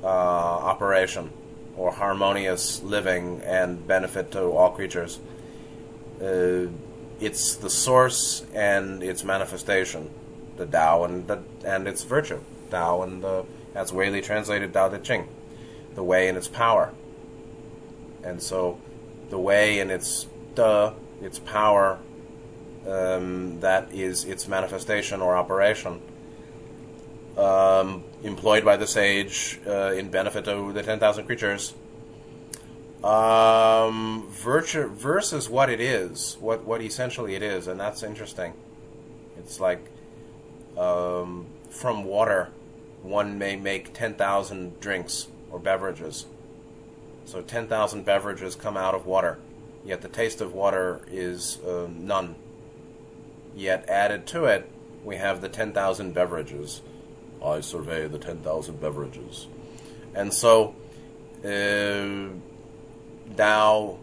[0.02, 1.30] uh, operation
[1.76, 5.18] or harmonious living and benefit to all creatures.
[6.20, 6.66] Uh,
[7.20, 10.10] it's the source and its manifestation,
[10.56, 14.98] the Tao and the, and its virtue, Tao and the as Waley translated Tao Te
[14.98, 15.28] Ching,
[15.94, 16.92] the way and its power.
[18.24, 18.80] And so,
[19.28, 21.98] the way and its the its power,
[22.86, 26.00] um, that is its manifestation or operation
[27.36, 31.74] um, employed by the sage uh, in benefit of the 10,000 creatures.
[33.04, 38.52] Um, virtue versus what it is, what, what essentially it is, and that's interesting.
[39.38, 39.80] It's like
[40.76, 42.50] um, from water,
[43.02, 46.26] one may make 10,000 drinks or beverages.
[47.26, 49.38] So 10,000 beverages come out of water,
[49.84, 52.34] yet the taste of water is uh, none.
[53.54, 54.68] Yet added to it,
[55.04, 56.82] we have the 10,000 beverages.
[57.44, 59.46] I survey the 10,000 beverages.
[60.14, 60.74] And so,
[61.44, 62.28] uh,
[63.36, 63.98] Tao,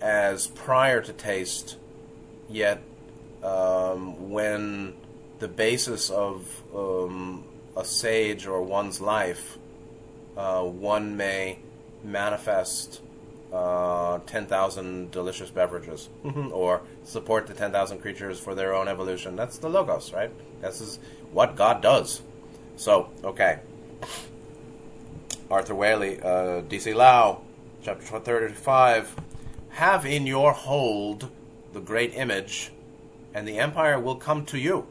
[0.00, 1.76] as prior to taste,
[2.48, 2.82] yet
[3.42, 4.94] um, when
[5.38, 7.44] the basis of um,
[7.76, 9.58] a sage or one's life,
[10.36, 11.58] uh, one may
[12.02, 13.00] manifest
[13.52, 16.08] uh, 10,000 delicious beverages
[16.52, 19.36] or support the 10,000 creatures for their own evolution.
[19.36, 20.30] That's the Logos, right?
[20.60, 20.98] This is
[21.34, 22.22] what God does.
[22.76, 23.58] So, okay.
[25.50, 27.42] Arthur Waley, uh, DC Lau,
[27.82, 29.14] chapter 35.
[29.70, 31.28] Have in your hold
[31.72, 32.70] the great image,
[33.34, 34.86] and the empire will come to you.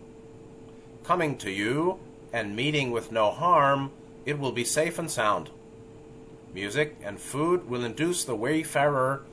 [1.04, 2.00] Coming to you,
[2.34, 3.92] and meeting with no harm,
[4.26, 5.50] it will be safe and sound.
[6.54, 9.24] Music and food will induce the wayfarer,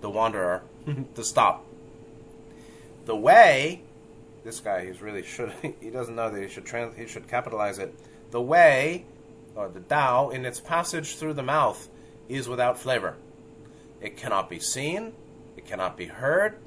[0.00, 0.62] the wanderer,
[1.14, 1.64] to stop.
[3.04, 3.82] The way
[4.44, 7.78] this guy he's really should he doesn't know that he should trans, he should capitalize
[7.78, 7.94] it.
[8.30, 9.06] The way
[9.56, 11.88] or the Tao in its passage through the mouth
[12.28, 13.16] is without flavor.
[14.00, 15.12] It cannot be seen,
[15.56, 16.58] it cannot be heard,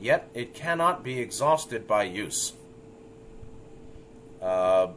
[0.00, 2.52] yet it cannot be exhausted by use.
[4.40, 4.88] Uh,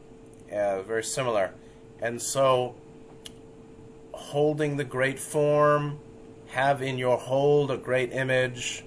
[0.52, 1.54] uh, very similar.
[2.02, 2.76] And so,
[4.12, 6.00] holding the great form,
[6.48, 8.84] have in your hold a great image.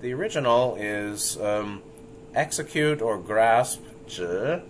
[0.00, 1.82] The original is um,
[2.33, 4.61] execute or grasp 指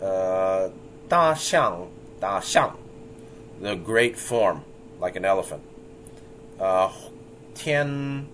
[0.00, 0.70] 呃
[1.08, 1.86] 大象
[2.20, 2.76] 大象
[3.60, 4.60] the great form
[5.00, 5.60] like an elephant
[6.58, 6.90] uh,
[7.54, 8.26] 天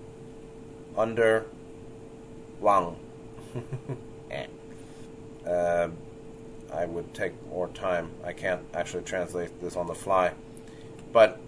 [0.97, 1.45] under
[2.61, 2.95] 望
[5.47, 5.89] uh,
[6.73, 8.11] I would take more time.
[8.25, 10.33] I can't actually translate this on the fly.
[11.13, 11.39] But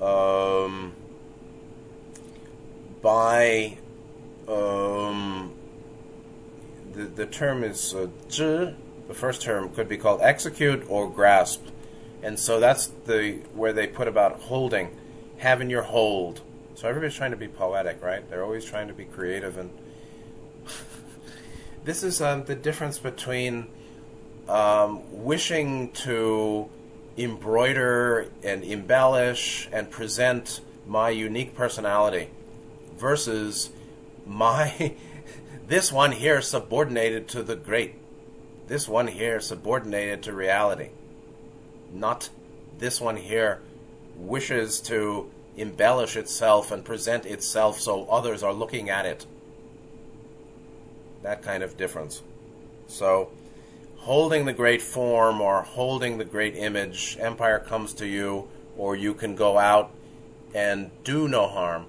[0.00, 0.92] um,
[3.00, 3.78] by
[4.48, 5.52] um,
[6.93, 11.65] the, the term is uh, the first term could be called execute or grasp.
[12.21, 14.95] And so that's the where they put about holding,
[15.37, 16.41] having your hold.
[16.75, 18.27] So everybody's trying to be poetic, right?
[18.29, 19.69] They're always trying to be creative, and
[21.83, 23.67] this is um, the difference between
[24.47, 26.69] um, wishing to
[27.17, 32.29] embroider and embellish and present my unique personality
[32.97, 33.69] versus
[34.25, 34.95] my
[35.69, 37.93] this one here subordinated to the great.
[38.67, 40.89] This one here subordinated to reality.
[41.93, 42.29] Not
[42.79, 43.61] this one here
[44.17, 49.27] wishes to embellish itself and present itself so others are looking at it.
[51.21, 52.23] That kind of difference.
[52.87, 53.29] So
[53.97, 59.13] holding the great form or holding the great image, empire comes to you, or you
[59.13, 59.91] can go out
[60.55, 61.85] and do no harm.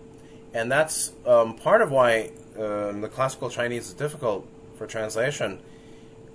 [0.53, 4.47] And that's um, part of why um, the classical Chinese is difficult
[4.77, 5.61] for translation.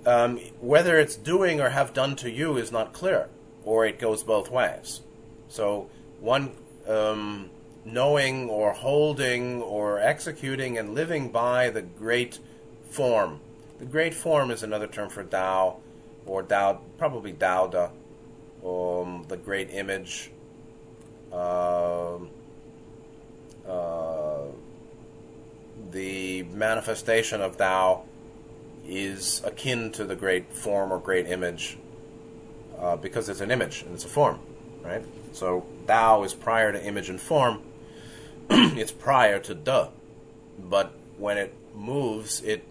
[0.04, 3.28] Um, whether it's doing or have done to you is not clear,
[3.64, 5.00] or it goes both ways.
[5.48, 5.90] So,
[6.20, 6.52] one
[6.86, 7.50] um,
[7.84, 12.38] knowing or holding or executing and living by the great
[12.88, 13.40] form
[13.78, 15.76] the great form is another term for Tao,
[16.24, 17.90] or Tao, probably Tao Da,
[18.64, 20.30] um, the great image.
[21.30, 22.16] Uh,
[23.68, 24.44] uh,
[25.90, 28.04] the manifestation of Tao
[28.86, 31.78] is akin to the great form or great image
[32.78, 34.38] uh, because it's an image and it's a form,
[34.82, 35.02] right?
[35.32, 37.62] So Tao is prior to image and form.
[38.50, 39.88] it's prior to Da,
[40.58, 42.64] but when it moves, it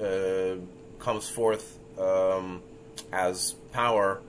[0.00, 0.56] uh,
[0.98, 2.62] comes forth um,
[3.12, 4.20] as power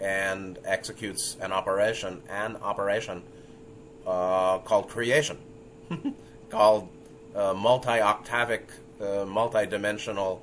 [0.00, 3.22] and executes an operation, an operation
[4.06, 5.38] uh, called creation,
[6.50, 6.88] called
[7.34, 8.62] multi-octavic,
[9.00, 10.42] uh, multi-dimensional,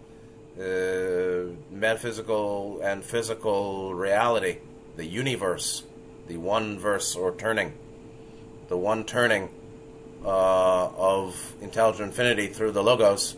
[0.60, 4.58] uh, metaphysical and physical reality,
[4.96, 5.84] the universe,
[6.28, 7.74] the one verse or turning,
[8.68, 9.50] the one turning
[10.26, 13.36] uh, of intelligent infinity through the logos.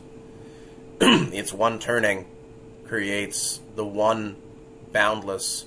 [1.02, 2.26] Its one turning
[2.88, 4.36] creates the one
[4.91, 5.66] boundless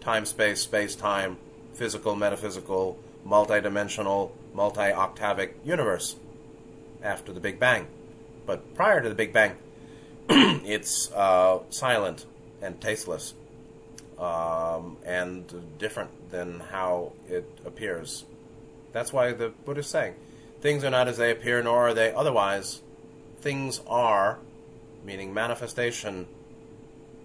[0.00, 1.36] time space, space time,
[1.74, 6.16] physical, metaphysical, multidimensional, multi octavic universe
[7.02, 7.86] after the Big Bang.
[8.46, 9.56] But prior to the Big Bang,
[10.28, 12.26] it's uh, silent
[12.62, 13.34] and tasteless
[14.18, 18.24] um, and different than how it appears.
[18.92, 20.14] That's why the Buddha is saying
[20.60, 22.80] things are not as they appear, nor are they otherwise.
[23.40, 24.38] Things are
[25.04, 26.26] meaning manifestation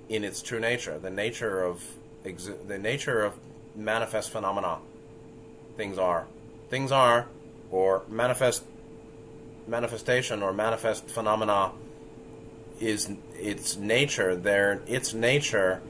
[0.09, 1.83] in its true nature, the nature of
[2.23, 3.33] exi- the nature of
[3.75, 4.77] manifest phenomena.
[5.75, 6.27] Things are,
[6.69, 7.27] things are,
[7.71, 8.63] or manifest
[9.67, 11.71] manifestation or manifest phenomena
[12.79, 14.35] is its nature.
[14.35, 15.81] There, its nature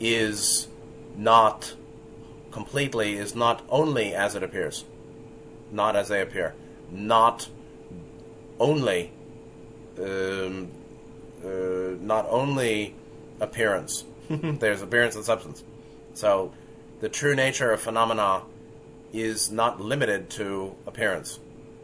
[0.00, 0.68] is
[1.16, 1.74] not
[2.50, 4.84] completely is not only as it appears,
[5.70, 6.54] not as they appear,
[6.90, 7.48] not
[8.58, 9.12] only
[10.00, 10.70] um,
[11.44, 11.48] uh,
[12.00, 12.94] not only
[13.40, 15.62] appearance, there's appearance and substance.
[16.14, 16.52] So
[17.00, 18.42] the true nature of phenomena
[19.12, 21.38] is not limited to appearance,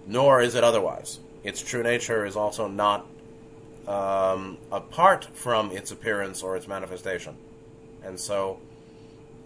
[0.07, 1.21] nor is it otherwise.
[1.43, 3.07] Its true nature is also not
[3.87, 7.37] um, apart from its appearance or its manifestation.
[8.03, 8.59] And so,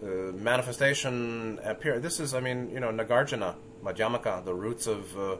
[0.01, 1.99] uh, manifestation appear.
[1.99, 5.35] This is, I mean, you know, Nagarjuna, Madhyamaka, the roots of uh,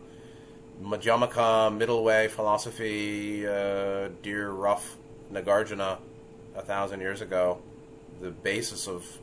[0.82, 4.98] Madhyamaka middle way philosophy, uh, dear rough
[5.32, 5.98] Nagarjuna,
[6.56, 7.60] a thousand years ago,
[8.22, 9.18] the basis of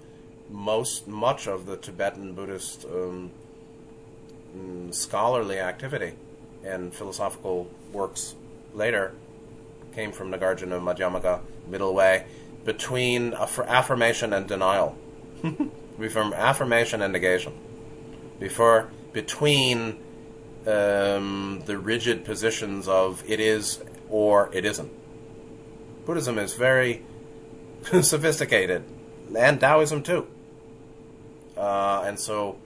[0.48, 3.30] most much of the Tibetan Buddhist um,
[4.92, 6.14] scholarly activity
[6.64, 8.34] and philosophical works
[8.74, 9.12] later
[9.94, 12.26] came from Nagarjuna Madhyamaka middle way
[12.64, 14.96] between aff- affirmation and denial,
[16.10, 17.54] from affirmation and negation,
[18.38, 19.98] before between
[20.66, 24.92] um, the rigid positions of it is or it isn't.
[26.04, 27.02] Buddhism is very
[28.02, 28.84] sophisticated,
[29.36, 30.26] and Taoism too.
[31.56, 32.58] Uh, and so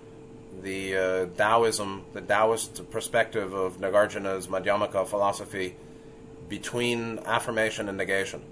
[0.63, 5.77] the uh, Taoism, the Taoist perspective of Nagarjuna's Madhyamaka philosophy
[6.49, 8.43] between affirmation and negation.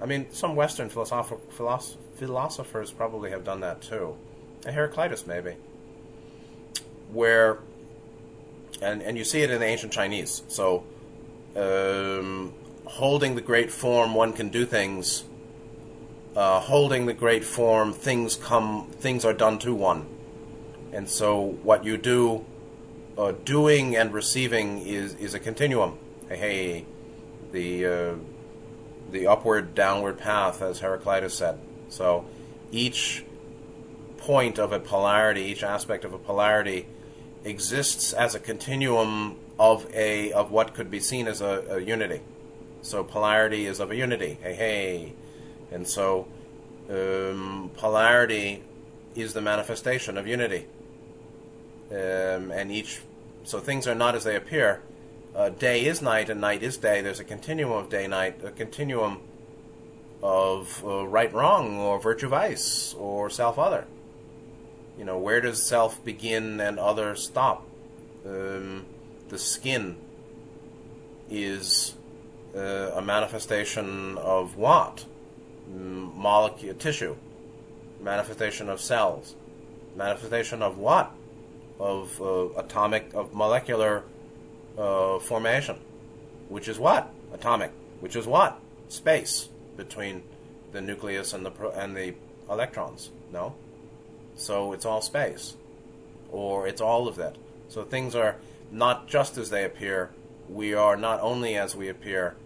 [0.00, 4.16] I mean, some Western philosoph- philosoph- philosophers probably have done that too.
[4.64, 5.56] Heraclitus, maybe.
[7.12, 7.58] Where
[8.82, 10.42] and and you see it in the ancient Chinese.
[10.48, 10.84] So,
[11.56, 12.52] um,
[12.84, 15.24] holding the great form, one can do things.
[16.34, 20.06] Uh, holding the great form, things come, things are done to one,
[20.92, 22.44] and so what you do,
[23.16, 25.98] uh, doing and receiving is is a continuum.
[26.28, 26.86] Hey, hey
[27.52, 28.14] the uh,
[29.10, 31.58] the upward downward path, as Heraclitus said.
[31.88, 32.26] So,
[32.70, 33.24] each
[34.18, 36.86] point of a polarity, each aspect of a polarity
[37.44, 42.20] exists as a continuum of a of what could be seen as a, a unity.
[42.82, 44.38] So polarity is of a unity.
[44.42, 45.12] Hey, hey,
[45.70, 46.26] and so
[46.88, 48.62] um, polarity
[49.14, 50.66] is the manifestation of unity.
[51.90, 53.00] Um, and each,
[53.44, 54.82] so things are not as they appear.
[55.34, 57.00] Uh, day is night and night is day.
[57.00, 59.20] There's a continuum of day night, a continuum
[60.22, 63.86] of uh, right wrong or virtue vice or self other.
[64.98, 67.66] You know, where does self begin and other stop?
[68.26, 68.84] Um,
[69.28, 69.96] the skin
[71.30, 71.94] is
[72.54, 75.06] uh, a manifestation of what?
[75.68, 77.16] Molecule, tissue,
[78.00, 79.36] manifestation of cells,
[79.96, 81.12] manifestation of what?
[81.80, 84.04] Of uh, atomic, of molecular
[84.76, 85.80] uh, formation,
[86.48, 87.10] which is what?
[87.32, 88.60] Atomic, which is what?
[88.88, 90.22] Space between
[90.72, 92.14] the nucleus and the pro- and the
[92.50, 93.10] electrons.
[93.32, 93.54] No,
[94.36, 95.56] so it's all space,
[96.30, 97.36] or it's all of that.
[97.68, 98.36] So things are
[98.70, 100.10] not just as they appear.
[100.48, 102.36] We are not only as we appear,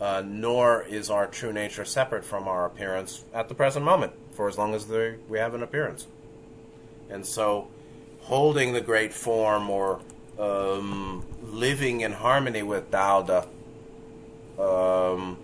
[0.00, 4.48] uh, nor is our true nature separate from our appearance at the present moment, for
[4.48, 6.06] as long as we have an appearance.
[7.10, 7.68] And so,
[8.28, 10.00] holding the great form or
[10.38, 13.46] um, living in harmony with Tao
[14.58, 15.38] um,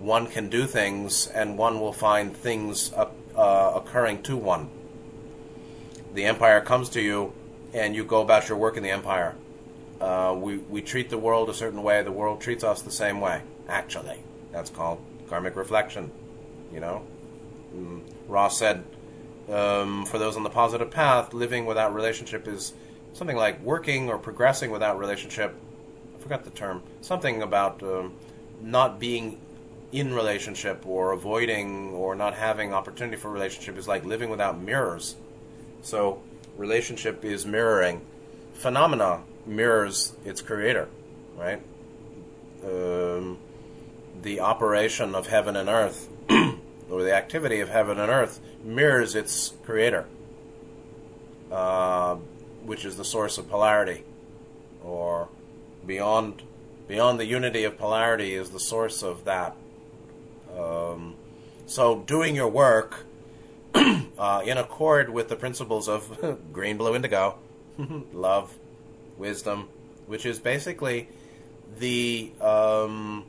[0.00, 4.68] one can do things and one will find things uh, occurring to one.
[6.12, 7.32] The empire comes to you
[7.72, 9.36] and you go about your work in the empire.
[10.00, 13.20] Uh, we, we treat the world a certain way, the world treats us the same
[13.20, 14.18] way, actually.
[14.50, 16.10] That's called karmic reflection,
[16.72, 17.06] you know?
[17.74, 18.84] Mm, Ra said,
[19.50, 22.72] um, for those on the positive path, living without relationship is
[23.12, 25.54] something like working or progressing without relationship.
[26.16, 26.82] I forgot the term.
[27.00, 28.14] Something about um,
[28.60, 29.38] not being
[29.92, 35.16] in relationship or avoiding or not having opportunity for relationship is like living without mirrors.
[35.82, 36.20] So
[36.56, 38.00] relationship is mirroring.
[38.54, 40.88] Phenomena mirrors its creator,
[41.36, 41.62] right?
[42.64, 43.38] Um,
[44.22, 46.08] the operation of heaven and earth,
[46.94, 50.06] or the activity of heaven and earth, mirrors its creator,
[51.50, 52.14] uh,
[52.64, 54.04] which is the source of polarity,
[54.82, 55.28] or
[55.84, 56.42] beyond
[56.86, 59.56] beyond the unity of polarity is the source of that.
[60.56, 61.16] Um,
[61.66, 63.06] so doing your work
[63.74, 67.38] uh, in accord with the principles of green, blue, indigo,
[68.12, 68.56] love,
[69.16, 69.68] wisdom,
[70.06, 71.08] which is basically
[71.78, 73.24] the um,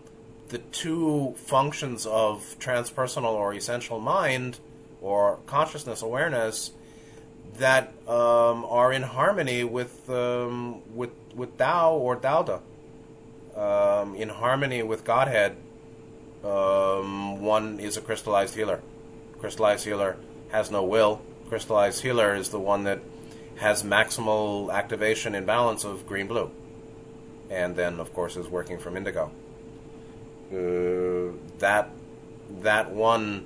[0.50, 4.60] the two functions of transpersonal or essential mind
[5.02, 6.72] or consciousness awareness
[7.58, 12.62] that um, are in harmony with um, with with Tao or Dao
[13.56, 15.56] um, in harmony with Godhead
[16.46, 18.82] um, one is a crystallized healer.
[19.40, 20.18] Crystallized healer
[20.52, 21.22] has no will.
[21.50, 23.00] Crystallized healer is the one that
[23.58, 26.52] has maximal activation and balance of green blue.
[27.50, 29.32] And then, of course, is working from indigo.
[30.56, 31.90] Uh, that
[32.62, 33.46] that one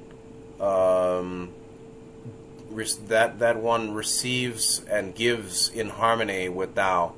[0.59, 1.53] um,
[3.07, 7.13] that that one receives and gives in harmony with Tao.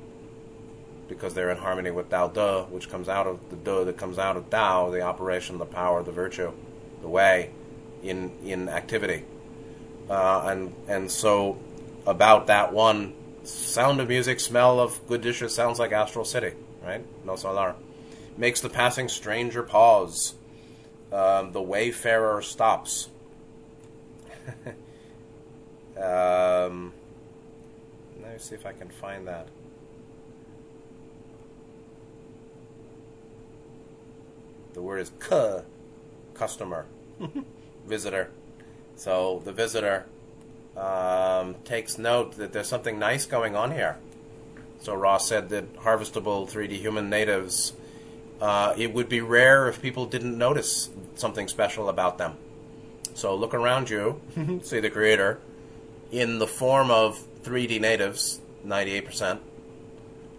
[1.08, 4.18] Because they're in harmony with Tao Te, which comes out of the De that comes
[4.18, 6.52] out of Tao, the operation, the power, the virtue,
[7.02, 7.50] the way,
[8.02, 9.24] in in activity,
[10.08, 11.58] uh, and and so
[12.06, 13.12] about that one
[13.44, 17.04] sound of music, smell of good dishes sounds like Astral City, right?
[17.26, 17.74] Nosso Lar
[18.36, 20.34] makes the passing stranger pause.
[21.12, 23.08] Um, the wayfarer stops.
[25.96, 26.92] um,
[28.22, 29.48] let me see if I can find that.
[34.72, 35.62] The word is k,
[36.34, 36.86] customer,
[37.86, 38.30] visitor.
[38.96, 40.06] So the visitor
[40.76, 43.98] um, takes note that there's something nice going on here.
[44.80, 47.74] So Ra said that harvestable 3D human natives,
[48.42, 52.34] uh, it would be rare if people didn't notice something special about them.
[53.14, 54.20] So look around you,
[54.62, 55.38] see the creator,
[56.10, 59.38] in the form of 3D natives, 98%,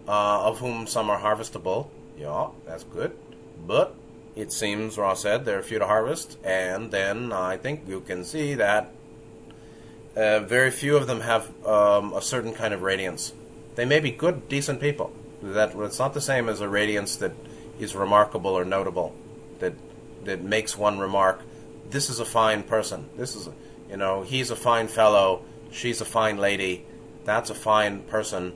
[0.06, 1.88] uh, of whom some are harvestable.
[2.18, 3.16] Yeah, that's good.
[3.66, 3.94] But
[4.36, 8.26] it seems, Ra said, there are few to harvest, and then I think you can
[8.26, 8.92] see that
[10.14, 13.32] uh, very few of them have um, a certain kind of radiance.
[13.76, 15.10] They may be good, decent people.
[15.42, 17.32] That it's not the same as a radiance that
[17.78, 19.14] is remarkable or notable,
[19.58, 19.74] that
[20.24, 21.40] that makes one remark,
[21.90, 23.08] "This is a fine person.
[23.16, 23.52] This is, a,
[23.90, 25.42] you know, he's a fine fellow.
[25.70, 26.84] She's a fine lady.
[27.24, 28.52] That's a fine person.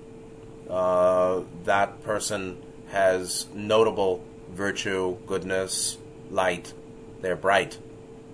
[0.69, 5.99] Uh, that person has notable virtue, goodness,
[6.31, 6.73] light.
[7.21, 7.79] They're bright,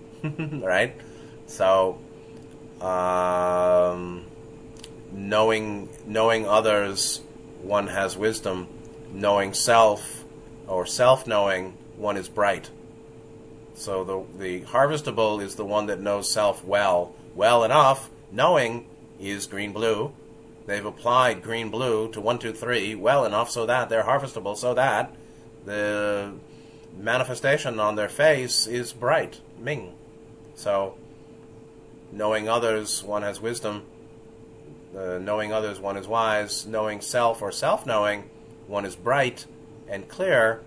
[0.23, 0.95] right?
[1.47, 1.99] So,
[2.81, 4.25] um,
[5.13, 7.21] knowing knowing others,
[7.63, 8.69] one has wisdom.
[9.13, 10.24] Knowing self
[10.67, 12.71] or self knowing, one is bright.
[13.75, 18.85] So the the harvestable is the one that knows self well, well enough Knowing
[19.21, 20.13] is green blue.
[20.67, 24.75] They've applied green blue to one, two, three well enough so that they're harvestable, so
[24.75, 25.15] that
[25.65, 26.33] the
[26.99, 29.95] manifestation on their face is bright, Ming.
[30.57, 30.97] So,
[32.11, 33.85] knowing others, one has wisdom.
[34.97, 36.67] Uh, knowing others, one is wise.
[36.67, 38.29] Knowing self or self knowing,
[38.67, 39.47] one is bright
[39.89, 40.63] and clear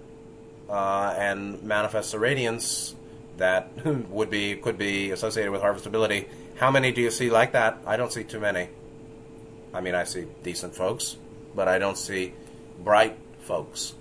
[0.70, 2.96] uh, and manifests a radiance
[3.38, 3.70] that
[4.10, 6.28] would be could be associated with harvestability.
[6.56, 7.78] How many do you see like that?
[7.86, 8.70] I don't see too many.
[9.74, 11.18] I mean, I see decent folks,
[11.56, 12.34] but I don't see
[12.84, 13.94] bright folks.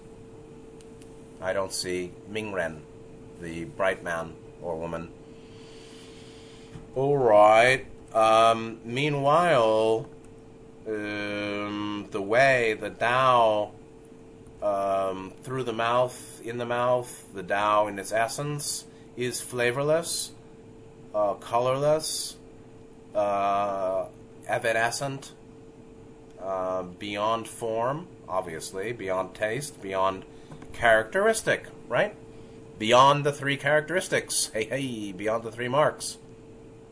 [1.41, 2.81] I don't see Mingren,
[3.41, 5.11] the bright man or woman.
[6.95, 7.85] All right.
[8.15, 10.09] Um, meanwhile,
[10.87, 13.73] um, the way the Tao
[14.67, 18.85] um, through the mouth, in the mouth, the Tao in its essence
[19.17, 20.33] is flavorless,
[21.15, 22.37] uh, colorless,
[23.15, 24.07] uh,
[24.49, 25.33] evanescent,
[26.43, 30.25] uh, beyond form, obviously, beyond taste, beyond
[30.73, 32.17] characteristic, right?
[32.79, 34.51] Beyond the three characteristics.
[34.53, 36.19] Hey, hey, beyond the three marks.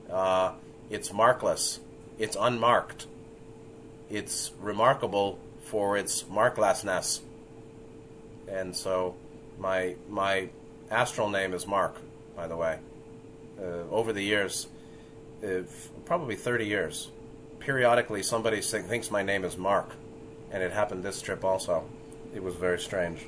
[0.08, 0.52] Uh,
[0.90, 1.80] it's markless.
[2.18, 3.06] It's unmarked.
[4.08, 7.20] It's remarkable for its marklessness.
[8.54, 9.16] And so,
[9.58, 10.48] my my
[10.90, 11.96] astral name is Mark,
[12.36, 12.78] by the way.
[13.58, 14.68] Uh, over the years,
[15.44, 15.62] uh,
[16.04, 17.10] probably 30 years,
[17.58, 19.90] periodically somebody thinks my name is Mark,
[20.52, 21.84] and it happened this trip also.
[22.34, 23.20] It was very strange.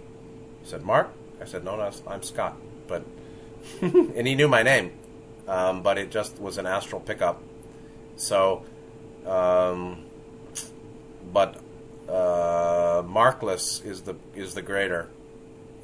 [0.62, 1.10] He said, "Mark,"
[1.40, 2.56] I said, "No, no, I'm Scott,"
[2.86, 3.04] but
[3.82, 4.92] and he knew my name,
[5.48, 7.42] um, but it just was an astral pickup.
[8.16, 8.64] So,
[9.26, 10.04] um,
[11.32, 11.60] but
[12.08, 15.08] uh, markless is the is the greater,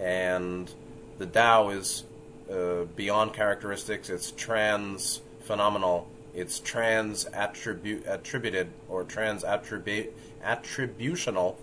[0.03, 0.71] and
[1.19, 2.05] the Tao is
[2.51, 4.11] uh, beyond characteristics.
[4.11, 6.09] It's trans phenomenal.
[6.35, 10.13] It's trans attribute attributed or trans attribute
[10.45, 11.57] attributional.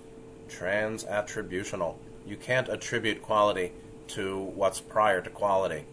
[0.48, 1.96] Trans attributional.
[2.26, 3.74] You can't attribute quality
[4.10, 5.84] to what's prior to quality.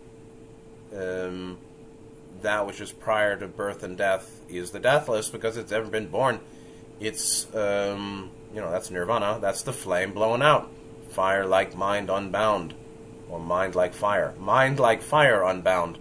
[0.96, 1.58] Um,
[2.42, 6.08] that which is prior to birth and death is the deathless because it's ever been
[6.08, 6.38] born.
[7.00, 9.38] It's um, you know that's nirvana.
[9.40, 10.70] That's the flame blowing out.
[11.16, 12.74] Fire like mind unbound,
[13.30, 14.34] or mind like fire.
[14.38, 15.96] Mind like fire unbound.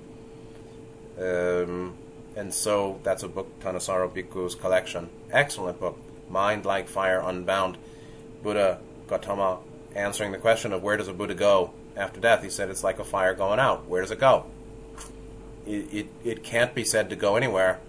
[1.18, 1.96] Um,
[2.36, 5.10] and so that's a book Thanissaro Bhikkhu's collection.
[5.32, 5.98] Excellent book.
[6.30, 7.78] Mind like fire unbound.
[8.44, 9.60] Buddha Gautama
[9.96, 12.44] answering the question of where does a Buddha go after death.
[12.44, 13.88] He said it's like a fire going out.
[13.88, 14.48] Where does it go?
[15.66, 17.80] It, it, it can't be said to go anywhere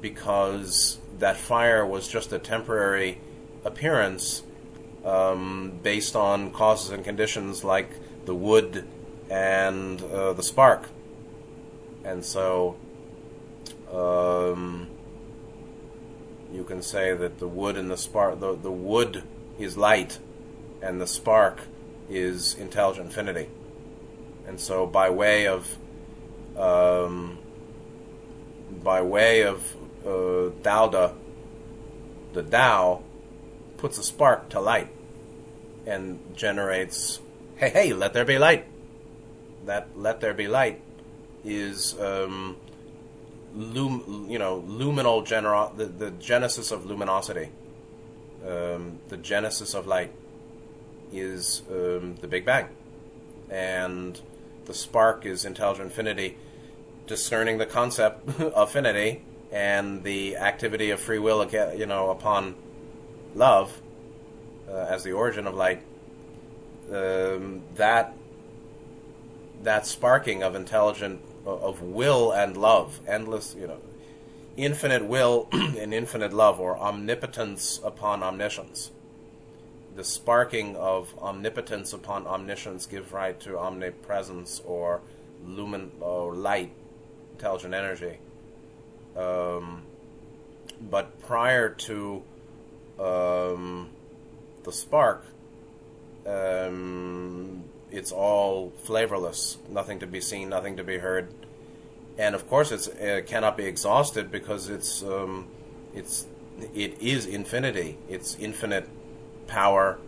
[0.00, 3.20] because that fire was just a temporary
[3.64, 4.42] appearance
[5.04, 7.90] um, based on causes and conditions like
[8.26, 8.86] the wood
[9.30, 10.88] and uh, the spark.
[12.04, 12.76] And so
[13.92, 14.88] um,
[16.52, 19.22] you can say that the wood and the spark, the, the wood
[19.58, 20.18] is light
[20.82, 21.60] and the spark
[22.08, 23.48] is intelligent infinity.
[24.46, 25.76] And so by way of
[26.56, 27.38] um,
[28.82, 31.14] by way of uh, Dao
[32.32, 33.02] the Tao
[33.80, 34.88] puts a spark to light
[35.86, 37.18] and generates,
[37.56, 38.66] hey, hey, let there be light.
[39.64, 40.82] That let there be light
[41.44, 42.56] is, um,
[43.54, 47.48] lum, you know, luminal genero- the, the genesis of luminosity.
[48.46, 50.12] Um, the genesis of light
[51.10, 52.68] is um, the Big Bang.
[53.48, 54.20] And
[54.66, 56.36] the spark is intelligent infinity,
[57.06, 62.54] discerning the concept of affinity and the activity of free will, you know, upon
[63.34, 63.80] love
[64.68, 65.82] uh, as the origin of light,
[66.92, 68.14] um, that
[69.62, 73.78] that sparking of intelligent of will and love, endless, you know,
[74.56, 78.90] infinite will and infinite love, or omnipotence upon omniscience.
[79.96, 85.00] The sparking of omnipotence upon omniscience gives right to omnipresence or
[85.44, 86.72] lumen or light,
[87.32, 88.18] intelligent energy.
[89.16, 89.82] Um,
[90.80, 92.22] but prior to
[93.00, 93.90] um,
[94.64, 95.24] the spark,
[96.26, 101.32] um, it's all flavorless, nothing to be seen, nothing to be heard,
[102.18, 105.46] and of course it cannot be exhausted because it's um,
[105.94, 106.26] it's
[106.74, 107.98] it is infinity.
[108.08, 108.88] It's infinite
[109.46, 109.98] power,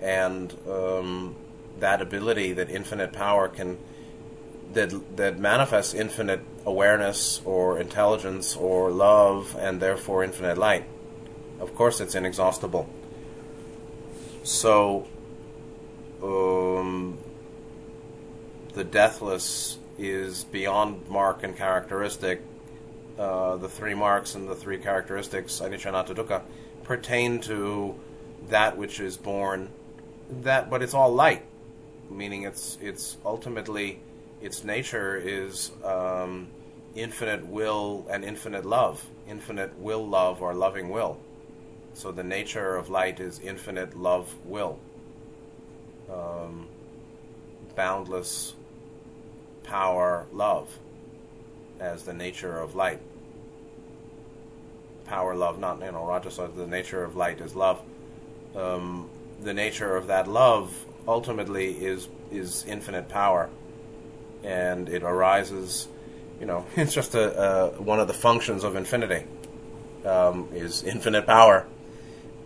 [0.00, 1.36] and um,
[1.78, 3.78] that ability, that infinite power, can
[4.72, 10.84] that that manifests infinite awareness or intelligence or love, and therefore infinite light.
[11.60, 12.88] Of course, it's inexhaustible.
[14.42, 15.06] So,
[16.22, 17.18] um,
[18.72, 22.42] the deathless is beyond mark and characteristic,
[23.18, 26.42] uh, the three marks and the three characteristics, anicca, dukkha,
[26.84, 27.94] pertain to
[28.48, 29.68] that which is born.
[30.42, 31.44] That, but it's all light,
[32.08, 34.00] meaning it's it's ultimately
[34.40, 36.48] its nature is um,
[36.94, 41.18] infinite will and infinite love, infinite will love or loving will.
[41.94, 44.78] So the nature of light is infinite love will,
[46.10, 46.68] um,
[47.74, 48.54] boundless
[49.64, 50.78] power love
[51.78, 53.00] as the nature of light.
[55.06, 56.54] Power, love, not you know Rajasa.
[56.54, 57.80] The nature of light is love.
[58.54, 59.08] Um,
[59.42, 60.72] the nature of that love
[61.08, 63.50] ultimately is is infinite power,
[64.44, 65.88] and it arises.
[66.38, 69.26] You know, it's just a, uh, one of the functions of infinity.
[70.04, 71.66] Um, is infinite power,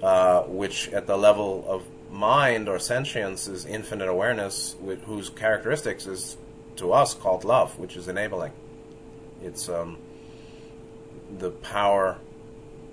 [0.05, 4.77] uh, which at the level of mind or sentience is infinite awareness,
[5.07, 6.37] whose characteristics is
[6.77, 8.53] to us called love, which is enabling.
[9.43, 9.97] It's um,
[11.39, 12.19] the power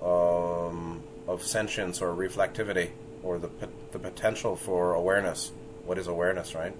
[0.00, 2.92] um, of sentience or reflectivity,
[3.22, 3.50] or the
[3.90, 5.52] the potential for awareness.
[5.84, 6.74] What is awareness, right?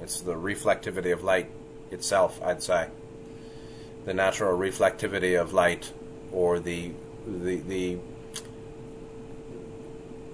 [0.00, 1.50] It's the reflectivity of light
[1.90, 2.88] itself, I'd say.
[4.06, 5.92] The natural reflectivity of light,
[6.32, 6.92] or the
[7.26, 7.98] the the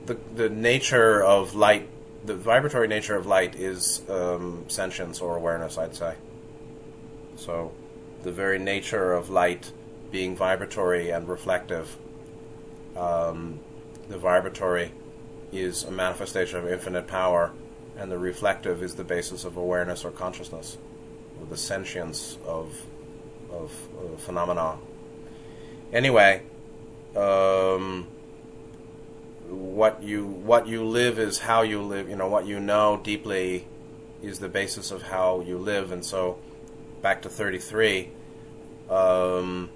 [0.07, 1.89] the, the nature of light,
[2.25, 6.15] the vibratory nature of light is um, sentience or awareness, I'd say.
[7.37, 7.73] So
[8.23, 9.73] the very nature of light
[10.11, 11.97] being vibratory and reflective.
[12.97, 13.61] Um,
[14.09, 14.93] the vibratory
[15.53, 17.53] is a manifestation of infinite power,
[17.97, 20.79] and the reflective is the basis of awareness or consciousness,
[21.41, 22.87] or the sentience of
[23.51, 24.79] of uh, phenomena.
[25.93, 26.43] Anyway,
[27.17, 28.07] um,
[29.55, 32.09] what you what you live is how you live.
[32.09, 33.67] You know what you know deeply
[34.23, 36.39] is the basis of how you live, and so
[37.03, 38.11] back to 33.
[38.91, 39.71] Um,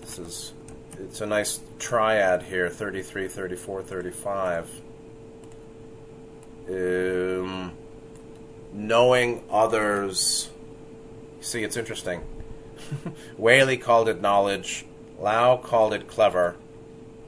[0.00, 0.52] this is
[0.98, 4.80] it's a nice triad here 33 34 35
[6.68, 7.72] um,
[8.72, 10.48] knowing others
[11.40, 12.22] see it's interesting
[13.38, 14.86] Waley called it knowledge
[15.18, 16.56] Lau called it clever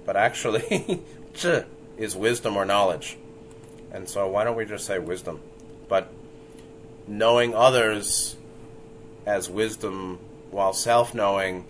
[0.08, 1.02] but actually
[1.98, 3.18] is wisdom or knowledge
[3.92, 5.38] and so why don't we just say wisdom
[5.88, 6.10] but
[7.06, 8.36] knowing others
[9.28, 10.18] as wisdom,
[10.50, 11.66] while self knowing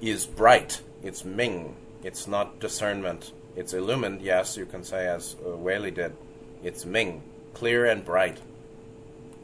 [0.00, 0.80] is bright.
[1.02, 1.74] It's Ming.
[2.02, 3.32] It's not discernment.
[3.56, 6.14] It's illumined, yes, you can say, as uh, Waley did.
[6.62, 7.22] It's Ming,
[7.54, 8.38] clear and bright.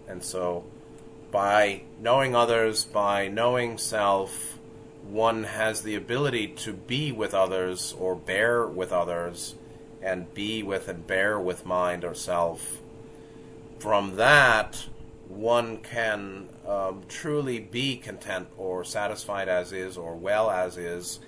[0.06, 0.64] And so,
[1.30, 4.58] by knowing others, by knowing self,
[5.08, 9.54] one has the ability to be with others or bear with others
[10.00, 12.80] and be with and bear with mind or self.
[13.78, 14.86] From that,
[15.28, 21.20] one can um, truly be content or satisfied as is or well as is.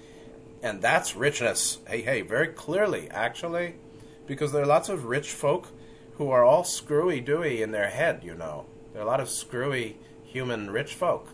[0.63, 1.79] And that's richness.
[1.87, 3.75] Hey, hey, very clearly, actually,
[4.27, 5.69] because there are lots of rich folk
[6.17, 8.67] who are all screwy dewy in their head, you know.
[8.93, 11.29] There are a lot of screwy human rich folk,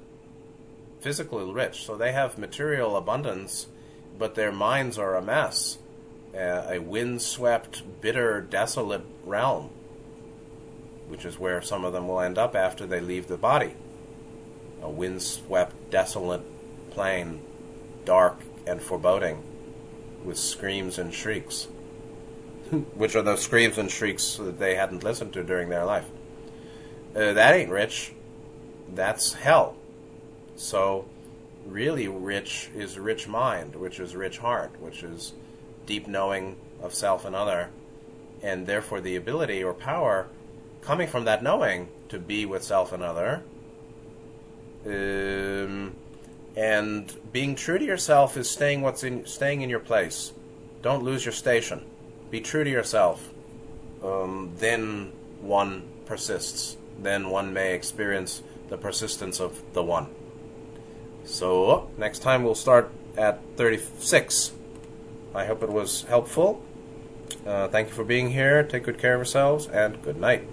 [1.00, 1.84] physically rich.
[1.84, 3.66] So they have material abundance,
[4.18, 5.78] but their minds are a mess,
[6.34, 9.70] uh, a windswept, bitter, desolate realm
[11.10, 13.74] which is where some of them will end up after they leave the body.
[14.80, 16.42] A windswept, desolate
[16.90, 17.40] plain,
[18.04, 19.42] dark and foreboding,
[20.24, 21.64] with screams and shrieks,
[22.94, 26.06] which are those screams and shrieks that they hadn't listened to during their life.
[27.14, 28.12] Uh, that ain't rich.
[28.94, 29.76] That's hell.
[30.60, 31.06] So,
[31.66, 35.32] really rich is rich mind, which is rich heart, which is
[35.86, 37.70] deep knowing of self and other,
[38.42, 40.28] and therefore the ability or power
[40.82, 43.42] coming from that knowing to be with self and other.
[44.84, 45.96] Um,
[46.54, 50.34] and being true to yourself is staying what's in staying in your place.
[50.82, 51.86] Don't lose your station.
[52.30, 53.30] Be true to yourself.
[54.04, 56.76] Um, then one persists.
[56.98, 60.19] Then one may experience the persistence of the one.
[61.24, 64.52] So next time we'll start at 36.
[65.34, 66.62] I hope it was helpful.
[67.46, 68.62] Uh, thank you for being here.
[68.62, 70.46] Take good care of yourselves, and good night.